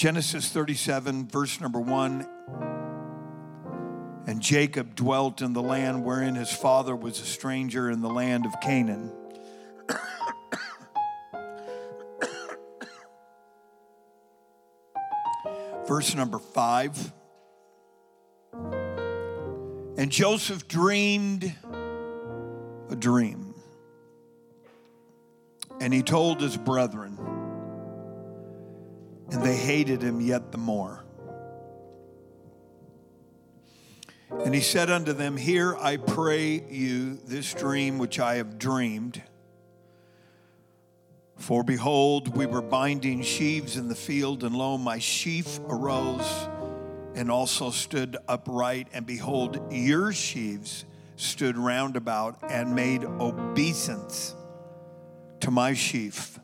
[0.00, 2.26] Genesis 37, verse number 1.
[4.26, 8.46] And Jacob dwelt in the land wherein his father was a stranger in the land
[8.46, 9.12] of Canaan.
[15.86, 17.12] verse number 5.
[19.98, 21.54] And Joseph dreamed
[22.88, 23.54] a dream.
[25.78, 27.29] And he told his brethren,
[29.30, 31.04] and they hated him yet the more.
[34.30, 39.22] And he said unto them, Hear, I pray you, this dream which I have dreamed.
[41.36, 46.48] For behold, we were binding sheaves in the field, and lo, my sheaf arose
[47.14, 48.88] and also stood upright.
[48.92, 50.84] And behold, your sheaves
[51.16, 54.34] stood round about and made obeisance
[55.40, 56.38] to my sheaf.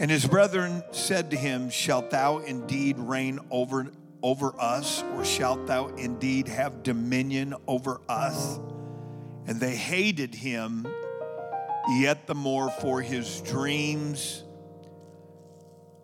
[0.00, 5.66] And his brethren said to him, Shalt thou indeed reign over, over us, or shalt
[5.66, 8.58] thou indeed have dominion over us?
[9.46, 10.86] And they hated him
[12.00, 14.42] yet the more for his dreams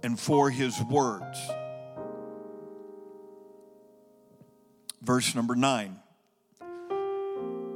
[0.03, 1.39] and for his words.
[5.03, 5.99] Verse number nine.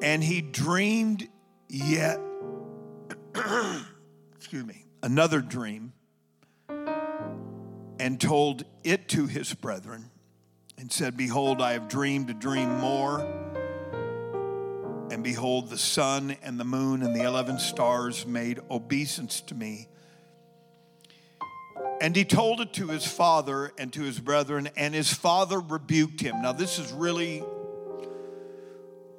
[0.01, 1.27] And he dreamed
[1.69, 2.21] yet,
[4.37, 5.94] excuse me, another dream
[7.99, 10.11] and told it to his brethren
[10.79, 13.21] and said, Behold, I have dreamed a dream more.
[15.11, 19.89] And behold, the sun and the moon and the 11 stars made obeisance to me.
[22.01, 26.21] And he told it to his father and to his brethren, and his father rebuked
[26.21, 26.43] him.
[26.43, 27.43] Now, this is really,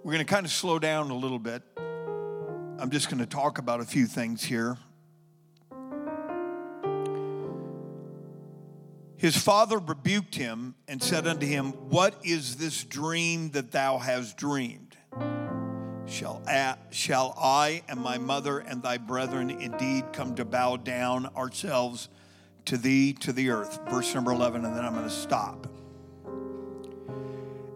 [0.04, 1.64] we're going to kind of slow down a little bit.
[1.78, 4.78] I'm just going to talk about a few things here.
[9.18, 14.38] His father rebuked him and said unto him, What is this dream that thou hast
[14.38, 14.98] dreamed?
[16.06, 21.28] Shall, I, shall I and my mother and thy brethren indeed come to bow down
[21.36, 22.10] ourselves
[22.66, 23.80] to thee to the earth?
[23.90, 25.68] Verse number 11, and then I'm going to stop.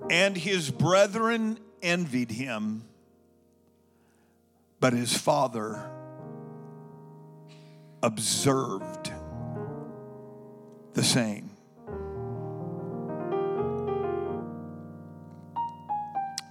[0.10, 2.84] And his brethren envied him,
[4.80, 5.90] but his father
[8.04, 9.12] observed
[10.94, 11.52] the same.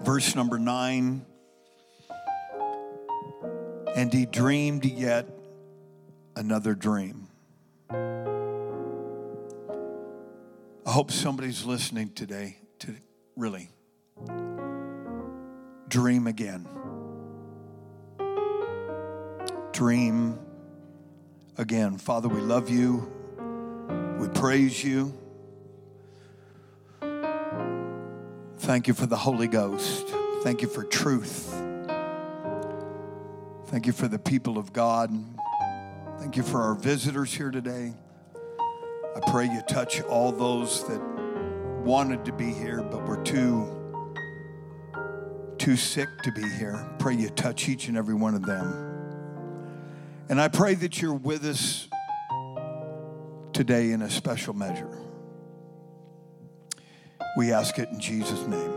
[0.03, 1.25] Verse number nine.
[3.95, 5.29] And he dreamed yet
[6.37, 7.29] another dream.
[7.91, 8.25] I
[10.87, 12.95] hope somebody's listening today to
[13.37, 13.69] really
[15.89, 16.67] dream again.
[19.73, 20.39] Dream
[21.57, 21.99] again.
[21.99, 23.18] Father, we love you.
[24.19, 25.15] We praise you.
[28.59, 30.09] Thank you for the Holy Ghost.
[30.43, 31.55] Thank you for truth.
[33.67, 35.13] Thank you for the people of God.
[36.19, 37.95] Thank you for our visitors here today.
[39.17, 41.01] I pray you touch all those that
[41.85, 43.75] wanted to be here but were too
[45.59, 46.89] too sick to be here.
[46.99, 48.73] Pray you touch each and every one of them.
[50.29, 51.88] And I pray that you're with us
[53.53, 54.99] today in a special measure.
[57.37, 58.75] We ask it in Jesus' name.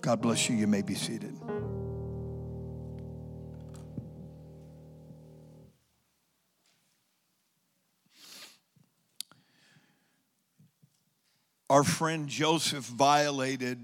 [0.00, 0.56] God bless you.
[0.56, 1.38] You may be seated.
[11.70, 13.78] Our friend Joseph violated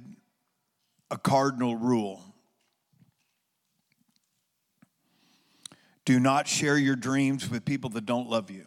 [1.11, 2.23] a cardinal rule.
[6.05, 8.65] Do not share your dreams with people that don't love you.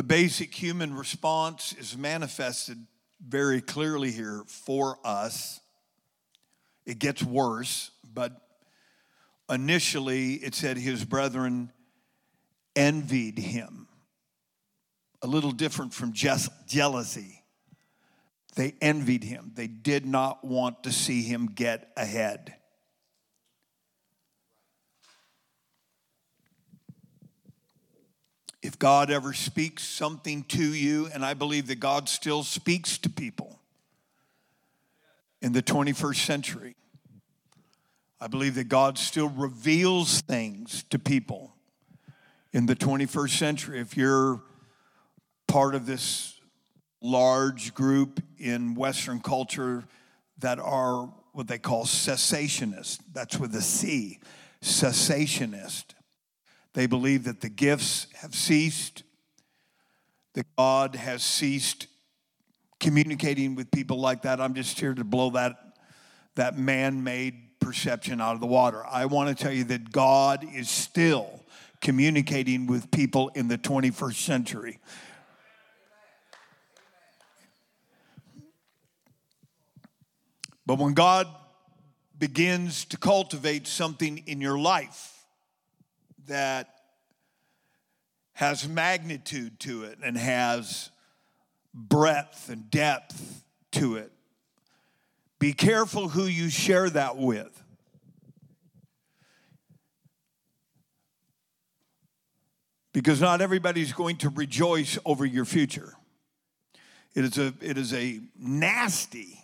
[0.00, 2.86] The basic human response is manifested
[3.22, 5.60] very clearly here for us.
[6.86, 8.32] It gets worse, but
[9.50, 11.70] initially it said his brethren
[12.74, 13.88] envied him.
[15.20, 17.44] A little different from just jealousy.
[18.56, 19.52] They envied him.
[19.54, 22.54] They did not want to see him get ahead.
[28.62, 33.08] If God ever speaks something to you, and I believe that God still speaks to
[33.08, 33.58] people
[35.40, 36.76] in the 21st century,
[38.20, 41.54] I believe that God still reveals things to people
[42.52, 43.80] in the 21st century.
[43.80, 44.42] If you're
[45.48, 46.40] part of this
[47.02, 49.84] large group in Western culture
[50.38, 52.98] that are what they call cessationists.
[53.12, 54.18] That's with a C,
[54.62, 55.84] cessationist.
[56.74, 59.02] They believe that the gifts have ceased,
[60.34, 61.88] that God has ceased
[62.78, 64.40] communicating with people like that.
[64.40, 65.56] I'm just here to blow that,
[66.36, 68.84] that man made perception out of the water.
[68.86, 71.40] I want to tell you that God is still
[71.80, 74.78] communicating with people in the 21st century.
[80.66, 81.26] But when God
[82.16, 85.19] begins to cultivate something in your life
[86.30, 86.68] that
[88.34, 90.90] has magnitude to it and has
[91.74, 93.42] breadth and depth
[93.72, 94.12] to it,
[95.40, 97.62] be careful who you share that with.
[102.92, 105.94] Because not everybody's going to rejoice over your future.
[107.14, 109.40] It is a, it is a nasty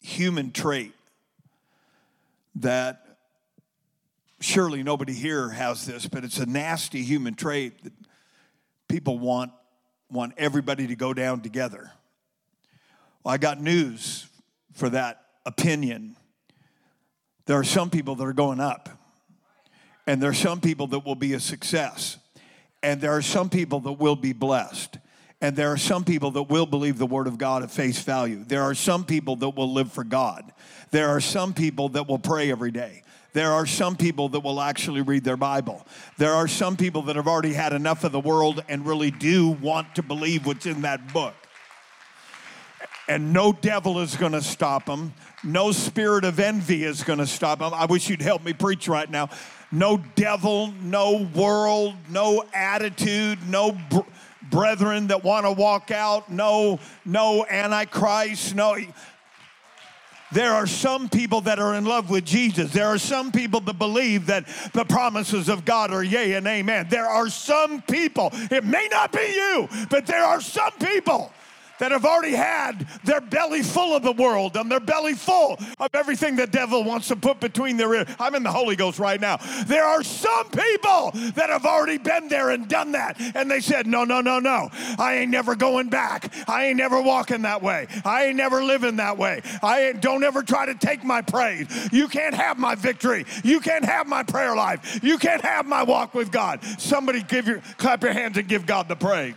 [0.00, 0.92] human trait
[2.56, 3.07] that
[4.40, 7.92] surely nobody here has this, but it's a nasty human trait that
[8.88, 9.52] people want,
[10.10, 11.90] want everybody to go down together.
[13.24, 14.28] Well, I got news
[14.74, 16.16] for that opinion.
[17.46, 18.88] There are some people that are going up,
[20.06, 22.18] and there are some people that will be a success,
[22.82, 24.98] and there are some people that will be blessed.
[25.40, 28.42] And there are some people that will believe the word of God at face value.
[28.44, 30.52] There are some people that will live for God.
[30.90, 33.04] There are some people that will pray every day.
[33.32, 35.86] There are some people that will actually read their Bible.
[36.16, 39.48] There are some people that have already had enough of the world and really do
[39.48, 41.34] want to believe what's in that book.
[43.08, 45.14] And no devil is going to stop them.
[45.42, 47.72] No spirit of envy is going to stop them.
[47.72, 49.30] I wish you'd help me preach right now.
[49.70, 53.72] No devil, no world, no attitude, no.
[53.90, 54.00] Br-
[54.50, 58.76] brethren that want to walk out, no, no antichrist, no.
[60.32, 62.72] There are some people that are in love with Jesus.
[62.72, 66.88] There are some people that believe that the promises of God are yea and amen.
[66.90, 71.32] There are some people, it may not be you, but there are some people
[71.78, 75.88] that have already had their belly full of the world and their belly full of
[75.94, 78.08] everything the devil wants to put between their ears.
[78.18, 79.38] I'm in the Holy Ghost right now.
[79.66, 83.20] There are some people that have already been there and done that.
[83.34, 84.68] And they said, No, no, no, no.
[84.98, 86.32] I ain't never going back.
[86.48, 87.86] I ain't never walking that way.
[88.04, 89.42] I ain't never living that way.
[89.62, 91.66] I don't ever try to take my praise.
[91.92, 93.24] You can't have my victory.
[93.44, 95.00] You can't have my prayer life.
[95.02, 96.60] You can't have my walk with God.
[96.78, 99.34] Somebody give your clap your hands and give God the praise.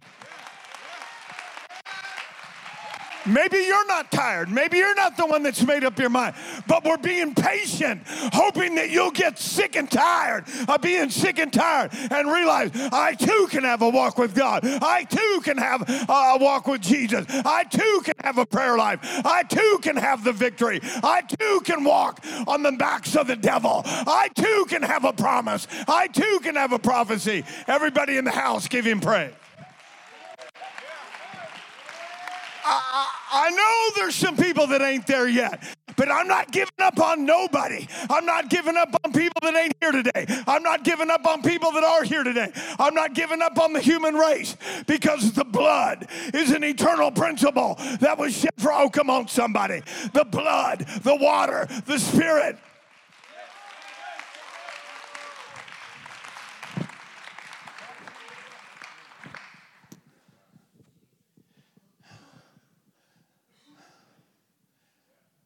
[3.26, 4.50] Maybe you're not tired.
[4.50, 6.36] Maybe you're not the one that's made up your mind.
[6.68, 11.52] But we're being patient, hoping that you'll get sick and tired of being sick and
[11.52, 14.62] tired and realize I too can have a walk with God.
[14.64, 17.26] I too can have a walk with Jesus.
[17.30, 19.00] I too can have a prayer life.
[19.26, 20.80] I too can have the victory.
[21.04, 23.82] I too can walk on the backs of the devil.
[23.86, 25.68] I too can have a promise.
[25.88, 27.44] I too can have a prophecy.
[27.68, 29.32] Everybody in the house, give him praise.
[32.64, 35.64] I, know there's some people that ain't there yet,
[35.96, 37.88] but I'm not giving up on nobody.
[38.10, 40.26] I'm not giving up on people that ain't here today.
[40.48, 42.52] I'm not giving up on people that are here today.
[42.80, 44.56] I'm not giving up on the human race
[44.88, 49.82] because the blood is an eternal principle that was shed for, oh, come on, somebody.
[50.14, 52.58] The blood, the water, the spirit.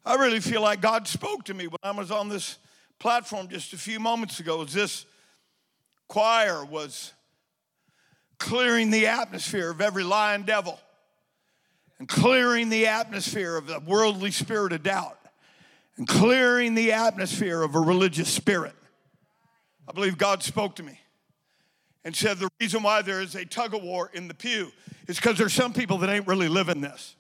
[0.06, 2.60] I really feel like God spoke to me when I was on this
[3.00, 5.06] platform just a few moments ago as this
[6.08, 7.14] choir was
[8.38, 10.80] clearing the atmosphere of every lying devil
[11.98, 15.18] and clearing the atmosphere of the worldly spirit of doubt
[15.98, 18.76] and clearing the atmosphere of a religious spirit.
[19.88, 21.00] I believe God spoke to me
[22.04, 24.72] and said the reason why there is a tug of war in the pew
[25.08, 27.16] is because there's some people that ain't really living this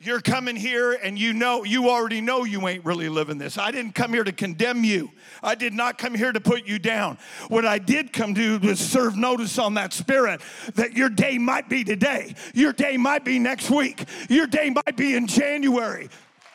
[0.00, 3.58] you're coming here and you know you already know you ain't really living this.
[3.58, 5.10] I didn't come here to condemn you.
[5.42, 7.18] I did not come here to put you down.
[7.48, 10.40] What i did come to was serve notice on that spirit
[10.74, 12.36] that your day might be today.
[12.54, 14.04] Your day might be next week.
[14.28, 16.08] Your day might be in january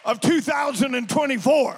[0.06, 1.78] of 2024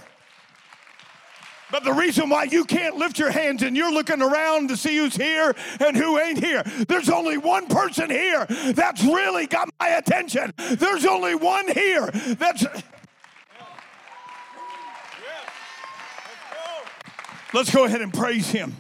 [1.72, 4.98] but the reason why you can't lift your hands and you're looking around to see
[4.98, 9.90] who's here and who ain't here, there's only one person here that's really got my
[9.90, 10.54] attention.
[10.58, 12.66] There's only one here that's.
[17.54, 18.76] Let's go ahead and praise him.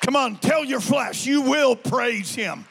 [0.00, 2.64] Come on, tell your flesh you will praise him.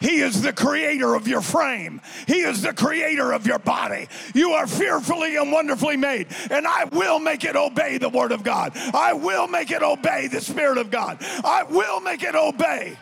[0.00, 2.00] He is the creator of your frame.
[2.26, 4.08] He is the creator of your body.
[4.34, 6.28] You are fearfully and wonderfully made.
[6.50, 8.72] And I will make it obey the word of God.
[8.94, 11.18] I will make it obey the spirit of God.
[11.44, 12.96] I will make it obey.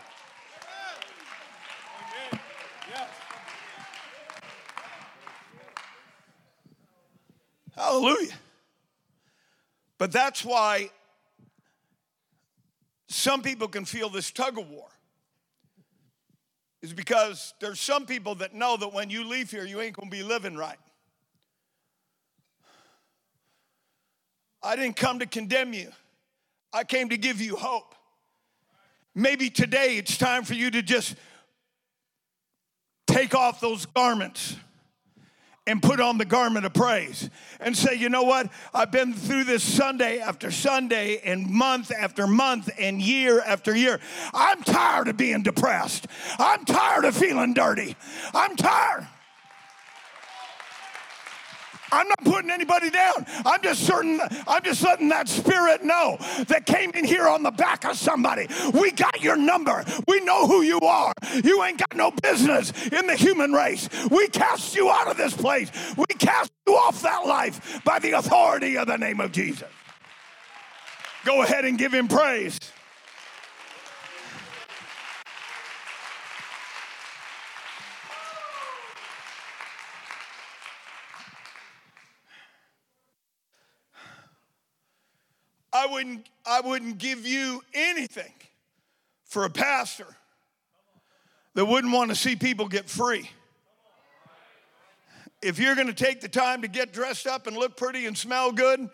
[7.76, 8.34] Hallelujah.
[9.98, 10.90] But that's why
[13.06, 14.88] some people can feel this tug of war.
[16.80, 20.10] Is because there's some people that know that when you leave here, you ain't gonna
[20.10, 20.78] be living right.
[24.62, 25.90] I didn't come to condemn you,
[26.72, 27.94] I came to give you hope.
[29.14, 31.16] Maybe today it's time for you to just
[33.08, 34.54] take off those garments
[35.68, 37.28] and put on the garment of praise
[37.60, 38.50] and say, you know what?
[38.72, 44.00] I've been through this Sunday after Sunday and month after month and year after year.
[44.32, 46.06] I'm tired of being depressed.
[46.38, 47.96] I'm tired of feeling dirty.
[48.32, 49.06] I'm tired.
[51.92, 53.26] I'm not putting anybody down.
[53.44, 56.16] I'm just certain, I'm just letting that spirit know
[56.48, 58.46] that came in here on the back of somebody.
[58.74, 59.84] We got your number.
[60.06, 61.12] We know who you are.
[61.42, 63.88] You ain't got no business in the human race.
[64.10, 65.70] We cast you out of this place.
[65.96, 69.68] We cast you off that life by the authority of the name of Jesus.
[71.24, 72.58] Go ahead and give him praise.
[85.78, 88.32] I wouldn't, I wouldn't give you anything
[89.24, 90.06] for a pastor
[91.54, 93.30] that wouldn't want to see people get free.
[95.40, 98.18] If you're going to take the time to get dressed up and look pretty and
[98.18, 98.90] smell good,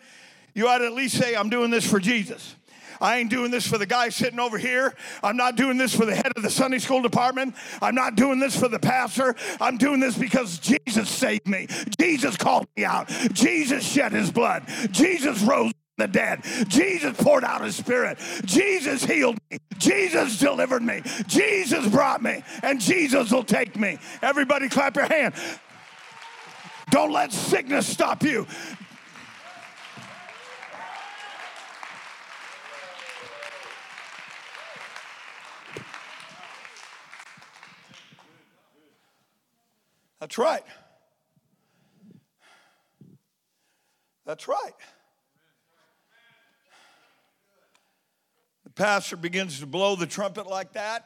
[0.53, 2.55] you ought to at least say, I'm doing this for Jesus.
[3.01, 4.93] I ain't doing this for the guy sitting over here.
[5.23, 7.55] I'm not doing this for the head of the Sunday school department.
[7.81, 9.35] I'm not doing this for the pastor.
[9.59, 11.67] I'm doing this because Jesus saved me.
[11.99, 13.09] Jesus called me out.
[13.33, 14.63] Jesus shed his blood.
[14.91, 16.43] Jesus rose the dead.
[16.67, 18.17] Jesus poured out his spirit.
[18.45, 19.59] Jesus healed me.
[19.77, 21.01] Jesus delivered me.
[21.27, 22.43] Jesus brought me.
[22.63, 23.97] And Jesus will take me.
[24.21, 25.33] Everybody clap your hand.
[26.89, 28.45] Don't let sickness stop you.
[40.19, 40.63] That's right.
[44.25, 44.73] That's right.
[48.75, 51.05] Pastor begins to blow the trumpet like that,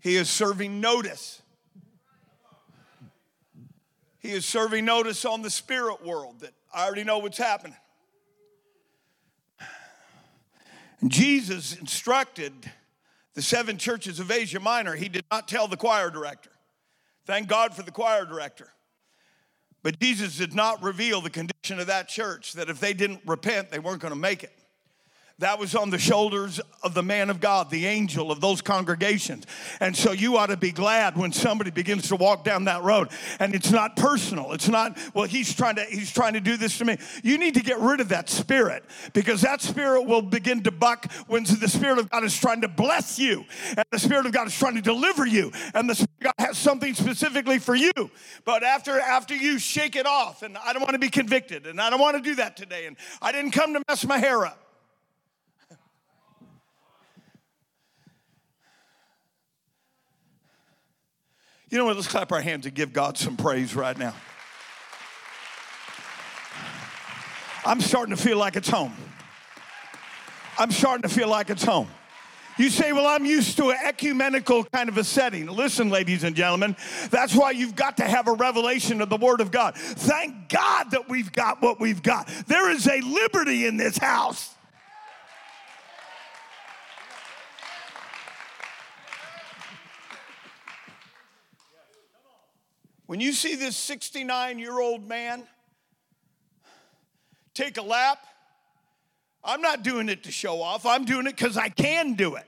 [0.00, 1.42] he is serving notice.
[4.18, 7.76] He is serving notice on the spirit world that I already know what's happening.
[11.00, 12.52] And Jesus instructed
[13.34, 14.94] the seven churches of Asia Minor.
[14.94, 16.50] He did not tell the choir director.
[17.26, 18.68] Thank God for the choir director.
[19.82, 23.70] But Jesus did not reveal the condition of that church, that if they didn't repent,
[23.70, 24.52] they weren't going to make it.
[25.38, 29.44] That was on the shoulders of the man of God, the angel of those congregations.
[29.80, 33.08] And so you ought to be glad when somebody begins to walk down that road
[33.38, 34.52] and it's not personal.
[34.52, 36.98] It's not, well, he's trying to he's trying to do this to me.
[37.22, 41.10] You need to get rid of that spirit because that spirit will begin to buck
[41.26, 43.44] when the spirit of God is trying to bless you
[43.76, 46.46] and the spirit of God is trying to deliver you and the spirit of God
[46.46, 47.92] has something specifically for you.
[48.44, 51.80] But after after you shake it off and I don't want to be convicted and
[51.80, 54.46] I don't want to do that today and I didn't come to mess my hair
[54.46, 54.61] up.
[61.72, 61.96] You know what?
[61.96, 64.14] Let's clap our hands and give God some praise right now.
[67.64, 68.94] I'm starting to feel like it's home.
[70.58, 71.88] I'm starting to feel like it's home.
[72.58, 75.46] You say, Well, I'm used to an ecumenical kind of a setting.
[75.46, 76.76] Listen, ladies and gentlemen,
[77.08, 79.74] that's why you've got to have a revelation of the Word of God.
[79.74, 82.28] Thank God that we've got what we've got.
[82.48, 84.51] There is a liberty in this house.
[93.06, 95.44] When you see this 69 year old man
[97.54, 98.18] take a lap,
[99.44, 102.46] I'm not doing it to show off, I'm doing it because I can do it.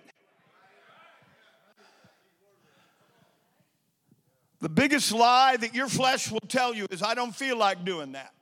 [4.60, 8.12] The biggest lie that your flesh will tell you is, I don't feel like doing
[8.12, 8.32] that.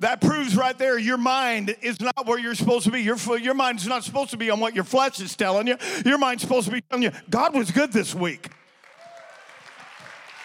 [0.00, 3.02] That proves right there your mind is not where you're supposed to be.
[3.02, 5.76] Your, your mind's not supposed to be on what your flesh is telling you.
[6.06, 8.48] Your mind's supposed to be telling you, God was good this week.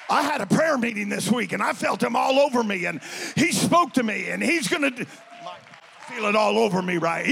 [0.10, 3.01] I had a prayer meeting this week and I felt him all over me and
[3.36, 5.05] he spoke to me and he's going to
[6.13, 7.25] feel it all over me, right?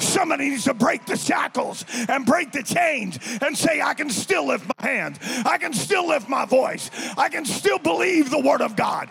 [0.00, 4.48] Somebody needs to break the shackles and break the chains and say, I can still
[4.48, 5.18] lift my hands.
[5.44, 6.90] I can still lift my voice.
[7.16, 9.08] I can still believe the word of God.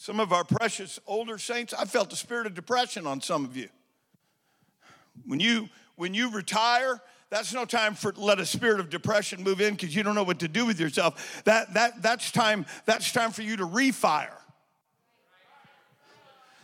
[0.00, 3.54] Some of our precious older saints, I felt the spirit of depression on some of
[3.54, 3.68] you.
[5.26, 9.60] When you when you retire, that's no time for let a spirit of depression move
[9.60, 11.42] in because you don't know what to do with yourself.
[11.44, 14.32] That that that's time that's time for you to refire.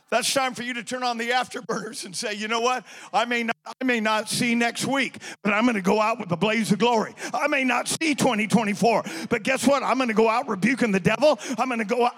[0.08, 2.86] That's time for you to turn on the afterburners and say, you know what?
[3.12, 6.18] I may not, I may not see next week, but I'm going to go out
[6.18, 7.12] with a blaze of glory.
[7.34, 9.82] I may not see 2024, but guess what?
[9.82, 11.38] I'm going to go out rebuking the devil.
[11.58, 12.14] I'm going to go out.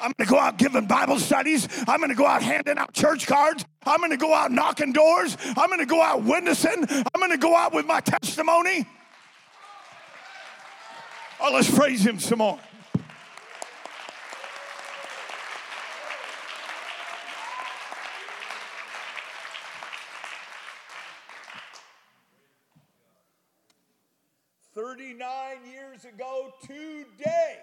[0.00, 1.68] I'm going to go out giving Bible studies.
[1.86, 3.64] I'm going to go out handing out church cards.
[3.84, 5.36] I'm going to go out knocking doors.
[5.56, 6.86] I'm going to go out witnessing.
[6.88, 8.86] I'm going to go out with my testimony.
[11.40, 12.58] Oh, let's praise him some more.
[24.74, 27.58] Thirty-nine years ago today.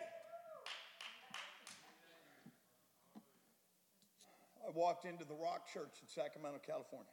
[4.67, 7.07] I walked into the Rock Church in Sacramento, California.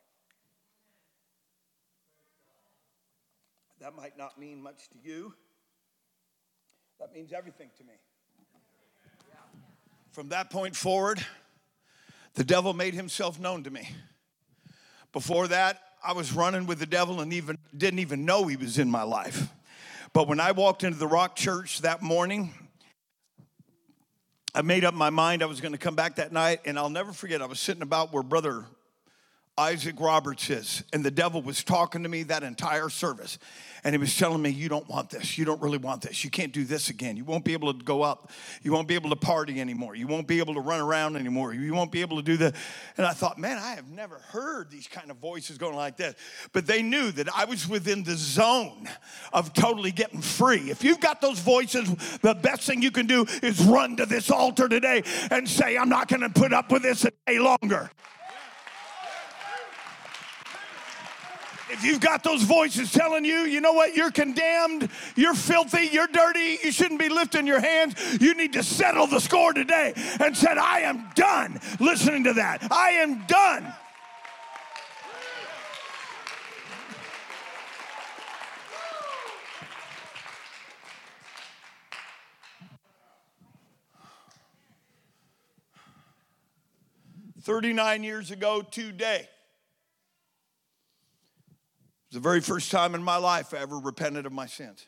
[3.81, 5.35] That might not mean much to you.
[6.99, 7.93] That means everything to me.
[10.11, 11.25] From that point forward,
[12.35, 13.89] the devil made himself known to me.
[15.13, 18.79] Before that, I was running with the devil and even didn't even know he was
[18.79, 19.49] in my life.
[20.13, 22.53] But when I walked into the Rock Church that morning,
[24.57, 26.89] I made up my mind I was going to come back that night, and I'll
[26.89, 27.43] never forget.
[27.43, 28.65] I was sitting about where Brother
[29.57, 33.39] Isaac Roberts is, and the devil was talking to me that entire service.
[33.85, 35.39] And he was telling me, You don't want this.
[35.39, 36.25] You don't really want this.
[36.25, 37.17] You can't do this again.
[37.17, 38.33] You won't be able to go up.
[38.63, 39.95] You won't be able to party anymore.
[39.95, 41.53] You won't be able to run around anymore.
[41.55, 42.57] You won't be able to do that.
[42.97, 46.17] And I thought, Man, I have never heard these kind of voices going like this.
[46.53, 48.89] But they knew that I was within the zone
[49.33, 50.71] of totally getting free.
[50.71, 51.89] If you've got those voices,
[52.23, 55.91] the best thing you can do is run to this altar today and say, I'm
[55.91, 57.91] not going to put up with this a day longer.
[61.71, 66.07] If you've got those voices telling you, you know what, you're condemned, you're filthy, you're
[66.07, 70.37] dirty, you shouldn't be lifting your hands, you need to settle the score today and
[70.37, 72.71] said, I am done listening to that.
[72.71, 73.73] I am done.
[87.41, 89.29] Thirty-nine years ago today.
[92.15, 94.87] The very first time in my life I ever repented of my sins.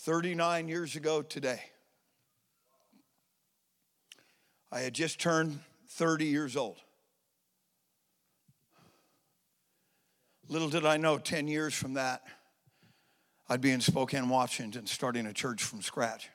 [0.00, 1.62] 39 years ago today,
[4.70, 6.76] I had just turned 30 years old.
[10.48, 12.22] Little did I know, 10 years from that,
[13.48, 16.28] I'd be in Spokane, Washington, starting a church from scratch.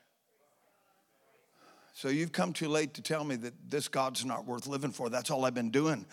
[1.94, 5.08] So you've come too late to tell me that this God's not worth living for.
[5.08, 6.04] That's all I've been doing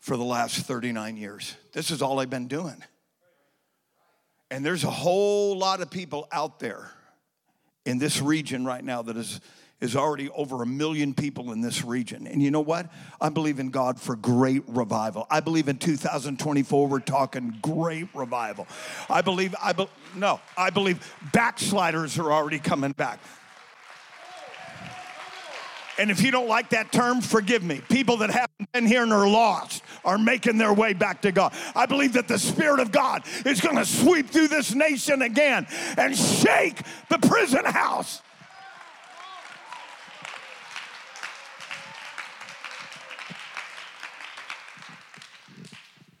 [0.00, 1.56] for the last 39 years.
[1.72, 2.82] This is all I've been doing.
[4.50, 6.90] And there's a whole lot of people out there
[7.84, 9.40] in this region right now that is
[9.80, 12.26] is already over a million people in this region.
[12.26, 12.90] And you know what?
[13.20, 15.26] I believe in God for great revival.
[15.30, 18.66] I believe in 2024 we're talking great revival.
[19.08, 23.20] I believe I be, no, I believe backsliders are already coming back.
[26.00, 27.82] And if you don't like that term, forgive me.
[27.90, 31.52] People that haven't been here and are lost are making their way back to God.
[31.76, 35.66] I believe that the Spirit of God is going to sweep through this nation again
[35.98, 38.22] and shake the prison house.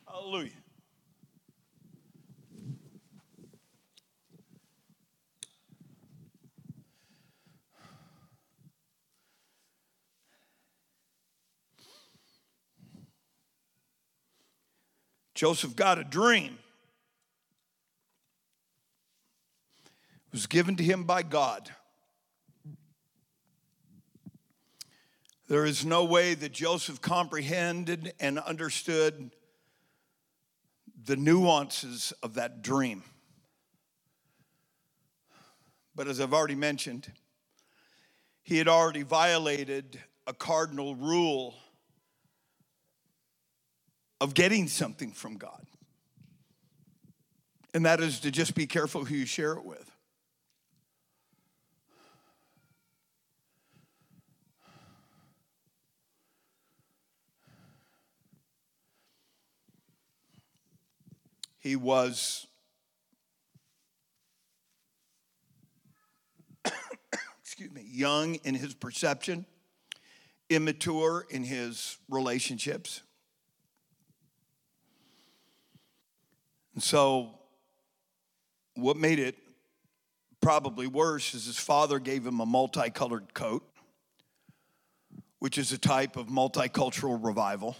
[0.06, 0.50] Hallelujah.
[15.40, 16.58] Joseph got a dream.
[20.26, 21.70] It was given to him by God.
[25.48, 29.30] There is no way that Joseph comprehended and understood
[31.06, 33.02] the nuances of that dream.
[35.94, 37.10] But as I've already mentioned,
[38.42, 41.54] he had already violated a cardinal rule
[44.20, 45.66] of getting something from God.
[47.72, 49.90] And that is to just be careful who you share it with.
[61.60, 62.46] He was
[67.42, 69.44] excuse me, young in his perception,
[70.48, 73.02] immature in his relationships.
[76.74, 77.38] And so,
[78.74, 79.36] what made it
[80.40, 83.62] probably worse is his father gave him a multicolored coat,
[85.38, 87.76] which is a type of multicultural revival.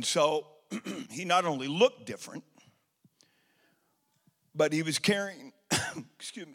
[0.00, 0.46] And so
[1.10, 2.42] he not only looked different,
[4.54, 5.52] but he was carrying,
[6.18, 6.54] excuse me,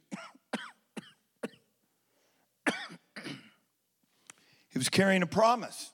[4.75, 5.89] he was carrying a promise.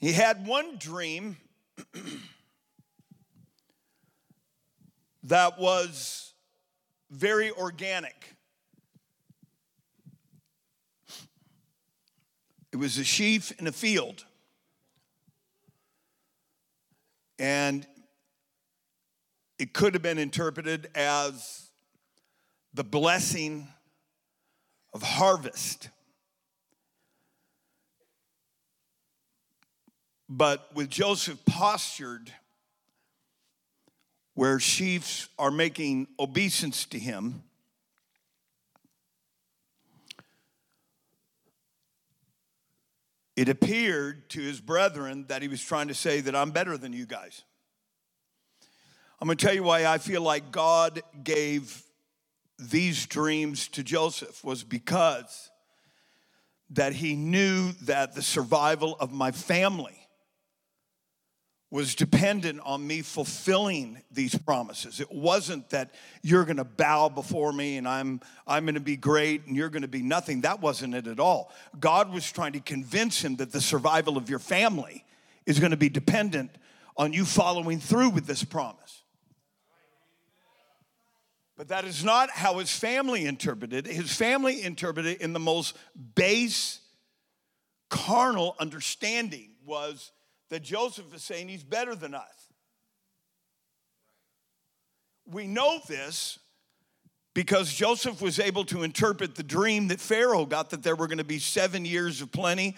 [0.00, 1.36] He had one dream
[5.22, 6.34] that was
[7.08, 8.34] very organic.
[12.72, 14.24] It was a sheaf in a field.
[17.38, 17.86] And
[19.62, 21.68] it could have been interpreted as
[22.74, 23.68] the blessing
[24.92, 25.88] of harvest.
[30.28, 32.32] But with Joseph postured
[34.34, 37.44] where sheaves are making obeisance to him,
[43.36, 46.92] it appeared to his brethren that he was trying to say that I'm better than
[46.92, 47.44] you guys.
[49.22, 51.84] I'm going to tell you why I feel like God gave
[52.58, 55.48] these dreams to Joseph was because
[56.70, 60.08] that he knew that the survival of my family
[61.70, 64.98] was dependent on me fulfilling these promises.
[64.98, 68.96] It wasn't that you're going to bow before me and I'm I'm going to be
[68.96, 70.40] great and you're going to be nothing.
[70.40, 71.52] That wasn't it at all.
[71.78, 75.04] God was trying to convince him that the survival of your family
[75.46, 76.50] is going to be dependent
[76.96, 79.01] on you following through with this promise.
[81.56, 83.92] But that is not how his family interpreted it.
[83.92, 85.76] His family interpreted it in the most
[86.14, 86.80] base
[87.90, 90.12] carnal understanding was
[90.48, 92.52] that Joseph is saying he's better than us.
[95.26, 96.38] We know this
[97.34, 101.18] because Joseph was able to interpret the dream that Pharaoh got that there were going
[101.18, 102.76] to be seven years of plenty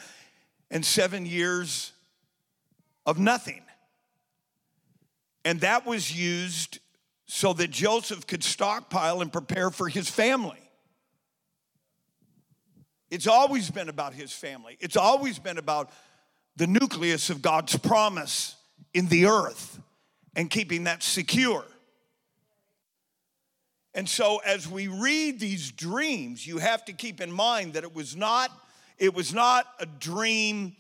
[0.71, 1.93] and seven years
[3.07, 3.63] of nothing.
[5.45, 6.79] And that was used
[7.35, 10.71] so that Joseph could stockpile and prepare for his family.
[13.11, 14.77] It's always been about his family.
[14.79, 15.91] It's always been about
[16.55, 18.55] the nucleus of God's promise
[18.93, 19.81] in the earth
[20.37, 21.65] and keeping that secure.
[23.95, 27.93] And so as we read these dreams, you have to keep in mind that it
[27.97, 28.53] was not
[28.97, 30.77] it was not a dream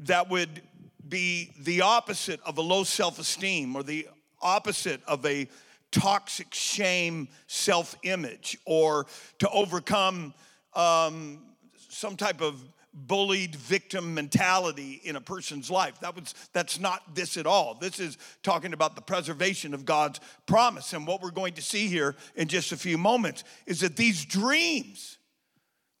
[0.00, 0.60] that would
[1.08, 4.06] be the opposite of a low self-esteem or the
[4.42, 5.48] opposite of a
[5.94, 9.06] toxic shame self-image or
[9.38, 10.34] to overcome
[10.74, 11.40] um,
[11.88, 12.60] some type of
[12.92, 15.98] bullied victim mentality in a person's life.
[16.00, 17.74] That was that's not this at all.
[17.74, 20.92] This is talking about the preservation of God's promise.
[20.92, 24.24] And what we're going to see here in just a few moments is that these
[24.24, 25.18] dreams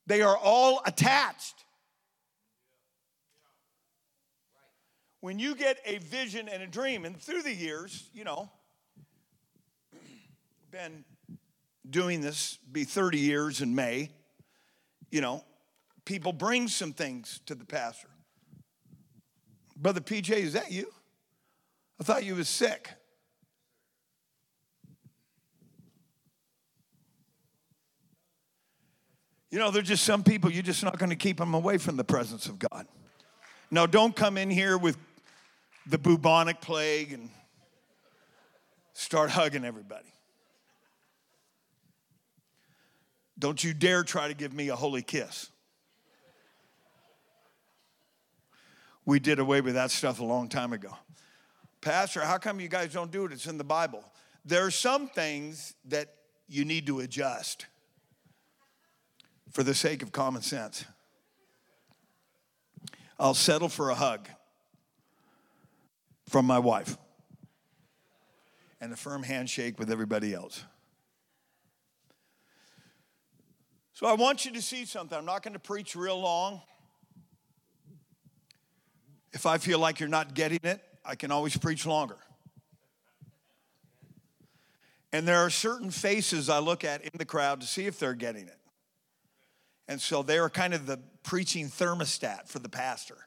[0.06, 1.54] they are all attached.
[5.20, 8.50] When you get a vision and a dream and through the years, you know,
[10.74, 11.04] been
[11.88, 14.10] doing this be 30 years in May,
[15.12, 15.44] you know,
[16.04, 18.08] people bring some things to the pastor.
[19.76, 20.92] Brother PJ, is that you?
[22.00, 22.90] I thought you was sick.
[29.52, 31.96] You know, there's just some people, you're just not going to keep them away from
[31.96, 32.88] the presence of God.
[33.70, 34.98] Now, don't come in here with
[35.86, 37.30] the bubonic plague and
[38.92, 40.13] start hugging everybody.
[43.38, 45.50] Don't you dare try to give me a holy kiss.
[49.04, 50.96] We did away with that stuff a long time ago.
[51.80, 53.32] Pastor, how come you guys don't do it?
[53.32, 54.04] It's in the Bible.
[54.44, 56.14] There are some things that
[56.48, 57.66] you need to adjust
[59.50, 60.84] for the sake of common sense.
[63.18, 64.28] I'll settle for a hug.
[66.28, 66.96] from my wife
[68.80, 70.64] and a firm handshake with everybody else.
[73.94, 75.16] So I want you to see something.
[75.16, 76.60] I'm not going to preach real long.
[79.32, 82.16] If I feel like you're not getting it, I can always preach longer.
[85.12, 88.14] And there are certain faces I look at in the crowd to see if they're
[88.14, 88.58] getting it.
[89.86, 93.18] And so they're kind of the preaching thermostat for the pastor.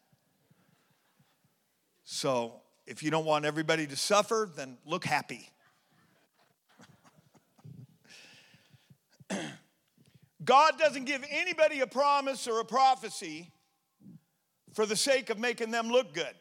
[2.03, 5.49] So if you don't want everybody to suffer, then look happy.
[10.47, 13.51] God doesn't give anybody a promise or a prophecy
[14.73, 16.33] for the sake of making them look good.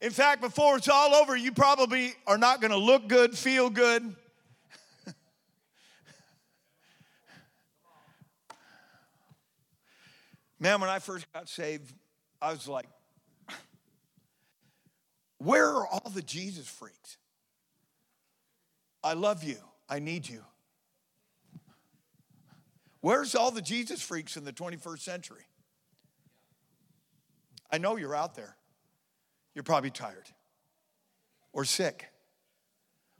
[0.00, 3.68] In fact, before it's all over, you probably are not going to look good, feel
[3.68, 4.14] good.
[10.60, 11.92] Man, when I first got saved,
[12.40, 12.86] I was like,
[15.38, 17.16] where are all the Jesus freaks?
[19.02, 19.56] I love you.
[19.90, 20.44] I need you.
[23.00, 25.42] Where's all the Jesus freaks in the 21st century?
[27.72, 28.56] I know you're out there.
[29.54, 30.28] You're probably tired,
[31.52, 32.06] or sick,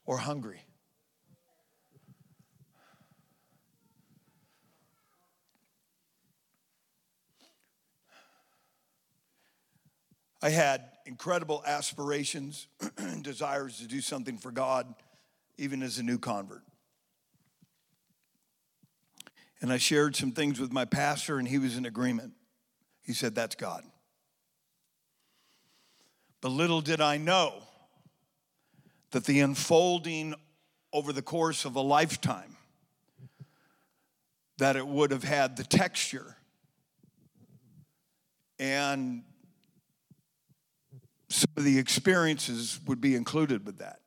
[0.06, 0.60] or hungry.
[10.42, 14.94] I had incredible aspirations and desires to do something for God,
[15.60, 16.62] even as a new convert.
[19.60, 22.32] And I shared some things with my pastor, and he was in agreement.
[23.04, 23.84] He said, That's God.
[26.40, 27.62] But little did I know
[29.10, 30.34] that the unfolding
[30.92, 32.56] over the course of a lifetime
[34.56, 36.36] that it would have had the texture
[38.58, 39.22] and
[41.28, 43.99] some of the experiences would be included with that.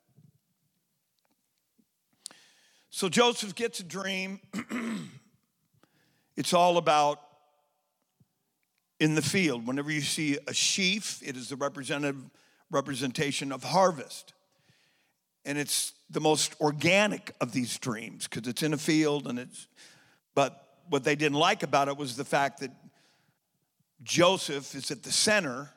[2.95, 4.39] So Joseph gets a dream.
[6.37, 7.19] it's all about
[8.99, 9.65] in the field.
[9.65, 12.21] Whenever you see a sheaf, it is the representative
[12.69, 14.33] representation of harvest.
[15.43, 19.67] And it's the most organic of these dreams because it's in a field and it's
[20.35, 22.69] but what they didn't like about it was the fact that
[24.03, 25.71] Joseph is at the center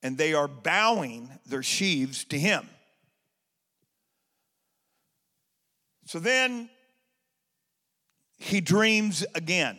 [0.00, 2.68] and they are bowing their sheaves to him.
[6.06, 6.70] So then
[8.38, 9.76] he dreams again.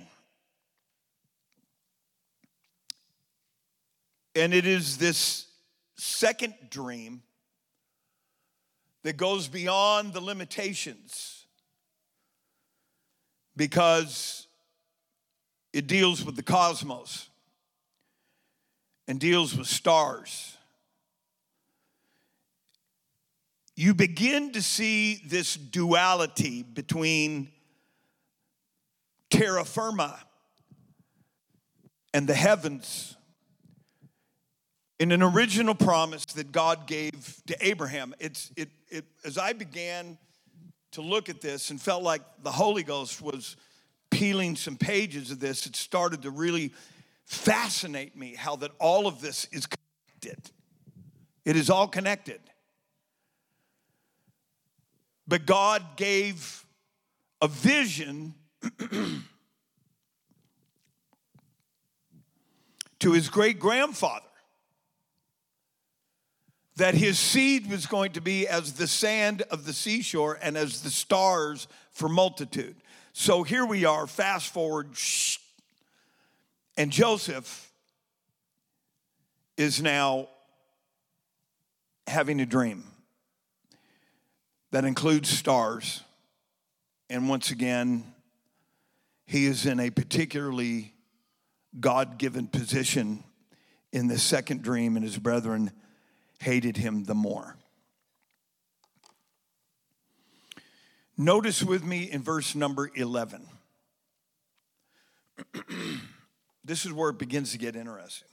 [4.35, 5.47] And it is this
[5.95, 7.23] second dream
[9.03, 11.45] that goes beyond the limitations
[13.55, 14.47] because
[15.71, 17.29] it deals with the cosmos
[19.07, 20.56] and deals with stars.
[23.79, 27.49] You begin to see this duality between
[29.29, 30.19] terra firma
[32.11, 33.15] and the heavens
[34.99, 38.15] in an original promise that God gave to Abraham.
[38.17, 40.17] It's, it, it, as I began
[40.93, 43.57] to look at this and felt like the Holy Ghost was
[44.09, 46.73] peeling some pages of this, it started to really
[47.25, 50.49] fascinate me how that all of this is connected.
[51.45, 52.39] It is all connected.
[55.27, 56.65] But God gave
[57.41, 58.33] a vision
[62.99, 64.23] to his great grandfather
[66.77, 70.81] that his seed was going to be as the sand of the seashore and as
[70.81, 72.75] the stars for multitude.
[73.13, 74.91] So here we are, fast forward,
[76.77, 77.71] and Joseph
[79.57, 80.29] is now
[82.05, 82.83] having a dream
[84.71, 86.03] that includes stars.
[87.09, 88.03] And once again,
[89.25, 90.93] he is in a particularly
[91.79, 93.23] God given position
[93.91, 95.71] in the second dream, and his brethren
[96.39, 97.57] hated him the more.
[101.17, 103.47] Notice with me in verse number 11.
[106.63, 108.27] this is where it begins to get interesting.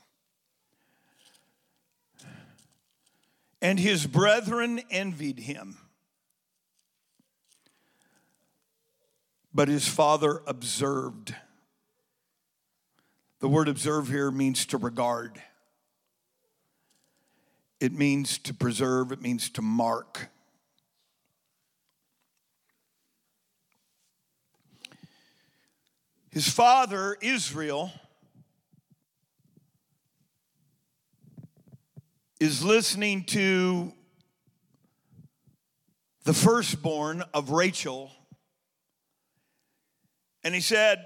[3.61, 5.77] And his brethren envied him.
[9.55, 11.33] But his father observed.
[13.39, 15.41] The word observe here means to regard.
[17.79, 20.27] It means to preserve, it means to mark.
[26.31, 27.93] His father, Israel,
[32.41, 33.93] is listening to
[36.25, 38.11] the firstborn of Rachel.
[40.45, 41.03] And he said,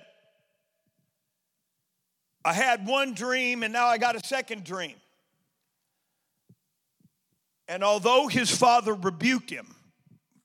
[2.43, 4.95] I had one dream and now I got a second dream.
[7.69, 9.73] And although his father rebuked him,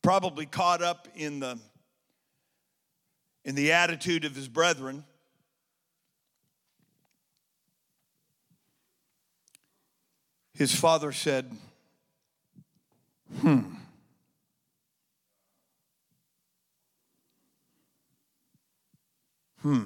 [0.01, 1.59] probably caught up in the
[3.45, 5.05] in the attitude of his brethren,
[10.55, 11.51] his father said,
[13.41, 13.74] Hmm.
[19.65, 19.83] Hmm.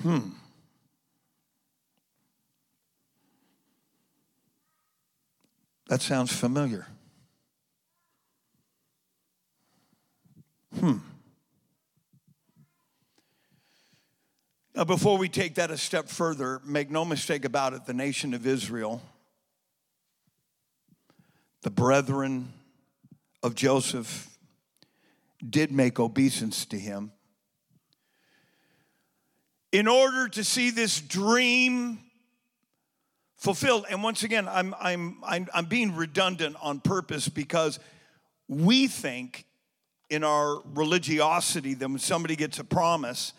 [0.00, 0.18] Hmm.
[5.88, 6.86] That sounds familiar.
[10.80, 10.96] Hmm.
[14.74, 18.32] Now, before we take that a step further, make no mistake about it, the nation
[18.32, 19.02] of Israel,
[21.60, 22.54] the brethren
[23.42, 24.28] of Joseph,
[25.48, 27.12] did make obeisance to him.
[29.72, 31.98] In order to see this dream
[33.36, 37.80] fulfilled, and once again, I'm, I'm, I'm, I'm being redundant on purpose because
[38.48, 39.46] we think
[40.10, 43.32] in our religiosity that when somebody gets a promise,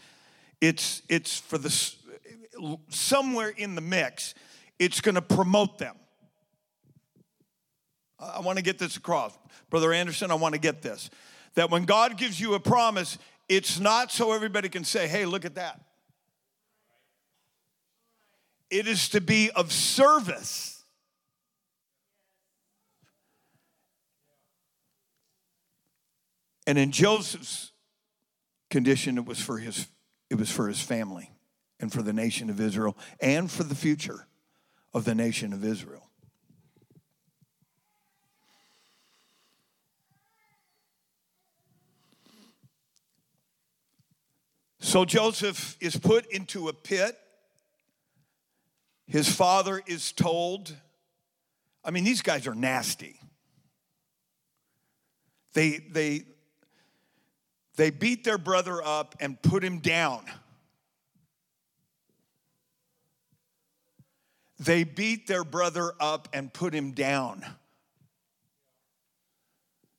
[0.60, 1.70] it's, it's for the,
[2.90, 4.34] somewhere in the mix,
[4.80, 5.96] it's going to promote them.
[8.36, 9.38] I want to get this across.
[9.70, 11.10] Brother Anderson, I want to get this.
[11.56, 13.18] That when God gives you a promise,
[13.50, 15.82] it's not so everybody can say, hey, look at that.
[18.70, 20.84] It is to be of service.
[26.66, 27.72] And in Joseph's
[28.70, 29.88] condition, it was for his
[30.30, 31.30] it was for his family
[31.80, 34.26] and for the nation of Israel and for the future
[34.94, 36.03] of the nation of Israel.
[44.84, 47.18] So Joseph is put into a pit.
[49.08, 50.76] His father is told,
[51.86, 53.18] I mean, these guys are nasty.
[55.54, 56.24] They, they,
[57.78, 60.26] they beat their brother up and put him down.
[64.60, 67.46] They beat their brother up and put him down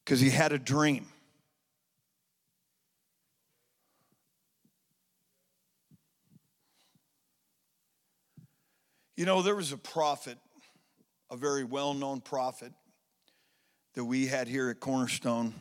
[0.04, 1.06] because he had a dream.
[9.16, 10.38] You know, there was a prophet,
[11.30, 12.72] a very well known prophet
[13.94, 15.54] that we had here at Cornerstone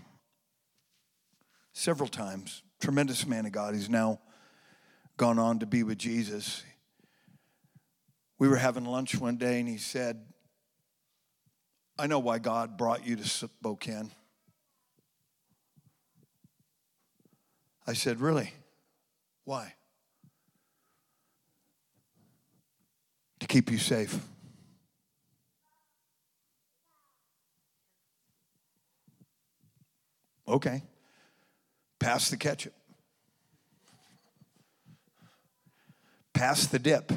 [1.72, 2.64] several times.
[2.82, 3.76] Tremendous man of God.
[3.76, 4.20] He's now
[5.18, 6.64] gone on to be with Jesus.
[8.40, 10.26] We were having lunch one day and he said,
[12.00, 14.12] I know why God brought you to Spokane.
[17.86, 18.52] I said, Really?
[19.46, 19.74] Why?
[23.44, 24.18] To keep you safe.
[30.48, 30.82] Okay.
[32.00, 32.72] Pass the ketchup.
[36.34, 37.12] Pass the dip.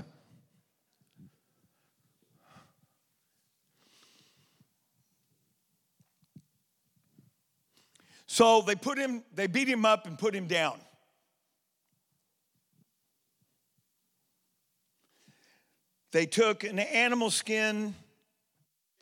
[8.26, 10.80] So they put him, they beat him up and put him down.
[16.16, 17.94] They took an animal skin,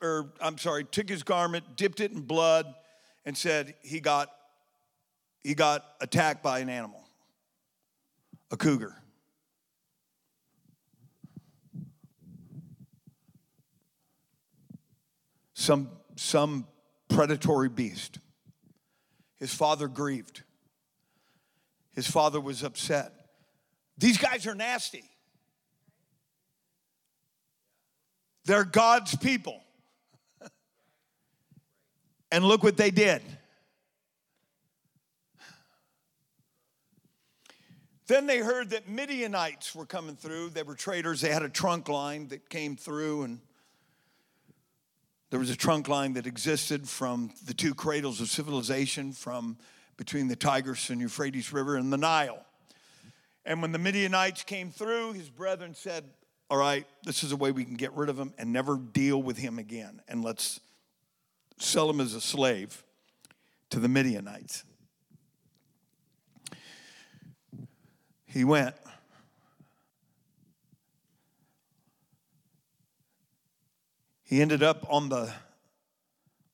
[0.01, 2.65] or I'm sorry, took his garment, dipped it in blood,
[3.23, 4.27] and said he got
[5.41, 7.07] he got attacked by an animal,
[8.51, 9.01] a cougar.
[15.53, 16.67] Some, some
[17.07, 18.19] predatory beast.
[19.37, 20.43] His father grieved.
[21.93, 23.13] His father was upset.
[23.97, 25.14] These guys are nasty.
[28.45, 29.61] They're God's people.
[32.31, 33.21] and look what they did.
[38.07, 40.49] Then they heard that Midianites were coming through.
[40.49, 41.21] They were traders.
[41.21, 43.39] They had a trunk line that came through, and
[45.31, 49.57] there was a trunk line that existed from the two cradles of civilization from
[49.97, 52.45] between the Tigris and Euphrates River and the Nile.
[53.43, 56.03] And when the Midianites came through, his brethren said,
[56.49, 59.21] all right, this is a way we can get rid of him and never deal
[59.21, 60.01] with him again.
[60.07, 60.59] And let's
[61.57, 62.83] sell him as a slave
[63.71, 64.63] to the Midianites.
[68.25, 68.75] He went.
[74.23, 75.31] He ended up on the,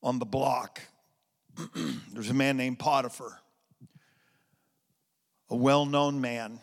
[0.02, 0.80] on the block.
[2.12, 3.38] There's a man named Potiphar,
[5.50, 6.60] a well known man,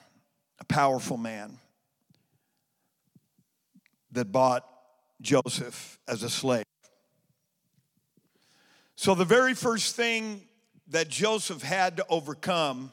[0.60, 1.60] a powerful man
[4.12, 4.66] that bought
[5.22, 6.66] Joseph as a slave.
[8.95, 10.47] So the very first thing
[10.88, 12.91] that Joseph had to overcome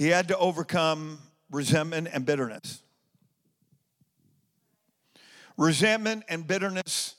[0.00, 1.18] he had to overcome
[1.50, 2.82] resentment and bitterness.
[5.58, 7.16] Resentment and bitterness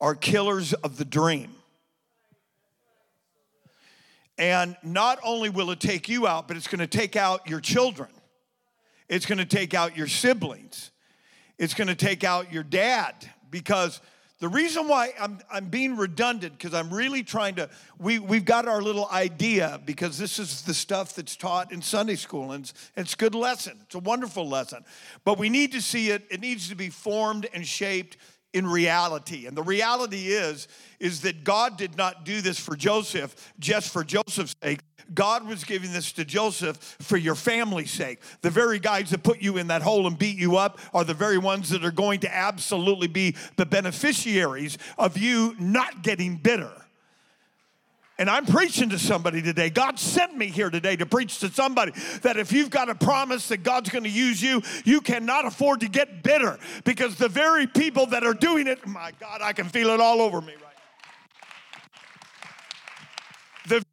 [0.00, 1.54] are killers of the dream.
[4.38, 7.60] And not only will it take you out, but it's going to take out your
[7.60, 8.10] children.
[9.10, 10.92] It's going to take out your siblings.
[11.58, 14.00] It's going to take out your dad because
[14.38, 18.68] the reason why I'm, I'm being redundant, because I'm really trying to, we, we've got
[18.68, 22.90] our little idea because this is the stuff that's taught in Sunday school and it's,
[22.96, 23.78] it's a good lesson.
[23.82, 24.84] It's a wonderful lesson.
[25.24, 28.16] But we need to see it, it needs to be formed and shaped
[28.52, 29.46] in reality.
[29.46, 34.04] And the reality is, is that God did not do this for Joseph just for
[34.04, 34.80] Joseph's sake.
[35.14, 38.20] God was giving this to Joseph for your family's sake.
[38.42, 41.14] The very guys that put you in that hole and beat you up are the
[41.14, 46.72] very ones that are going to absolutely be the beneficiaries of you not getting bitter.
[48.20, 49.70] And I'm preaching to somebody today.
[49.70, 53.48] God sent me here today to preach to somebody that if you've got a promise
[53.48, 57.66] that God's going to use you, you cannot afford to get bitter because the very
[57.66, 60.74] people that are doing it, my God, I can feel it all over me right
[63.70, 63.78] now.
[63.78, 63.84] The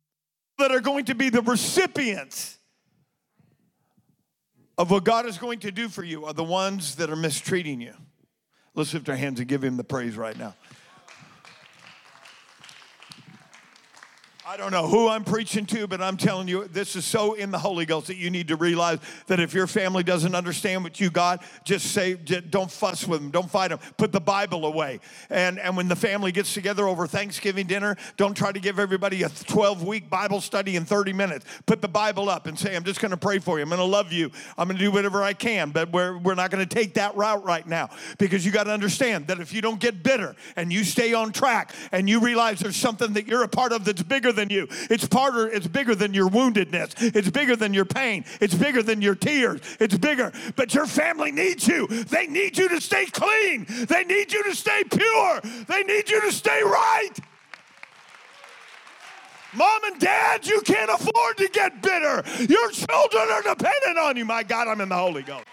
[0.57, 2.57] that are going to be the recipients
[4.77, 7.79] of what God is going to do for you are the ones that are mistreating
[7.79, 7.93] you.
[8.75, 10.53] Let's lift our hands and give him the praise right now.
[14.49, 17.51] I don't know who I'm preaching to, but I'm telling you, this is so in
[17.51, 21.01] the Holy Ghost that you need to realize that if your family doesn't understand what
[21.01, 23.79] you got, just say, don't fuss with them, don't fight them.
[23.97, 25.01] Put the Bible away.
[25.29, 29.23] And, and when the family gets together over Thanksgiving dinner, don't try to give everybody
[29.23, 31.45] a 12 week Bible study in 30 minutes.
[31.65, 33.63] Put the Bible up and say, I'm just going to pray for you.
[33.63, 34.31] I'm going to love you.
[34.57, 37.17] I'm going to do whatever I can, but we're, we're not going to take that
[37.17, 40.71] route right now because you got to understand that if you don't get bitter and
[40.71, 44.01] you stay on track and you realize there's something that you're a part of that's
[44.03, 44.67] bigger than you.
[44.89, 46.93] It's harder, it's bigger than your woundedness.
[47.15, 48.23] It's bigger than your pain.
[48.39, 49.59] It's bigger than your tears.
[49.81, 50.31] It's bigger.
[50.55, 51.87] But your family needs you.
[51.87, 53.65] They need you to stay clean.
[53.67, 55.41] They need you to stay pure.
[55.67, 57.13] They need you to stay right.
[59.53, 62.23] Mom and dad, you can't afford to get bitter.
[62.47, 64.25] Your children are dependent on you.
[64.25, 65.45] My God, I'm in the Holy Ghost.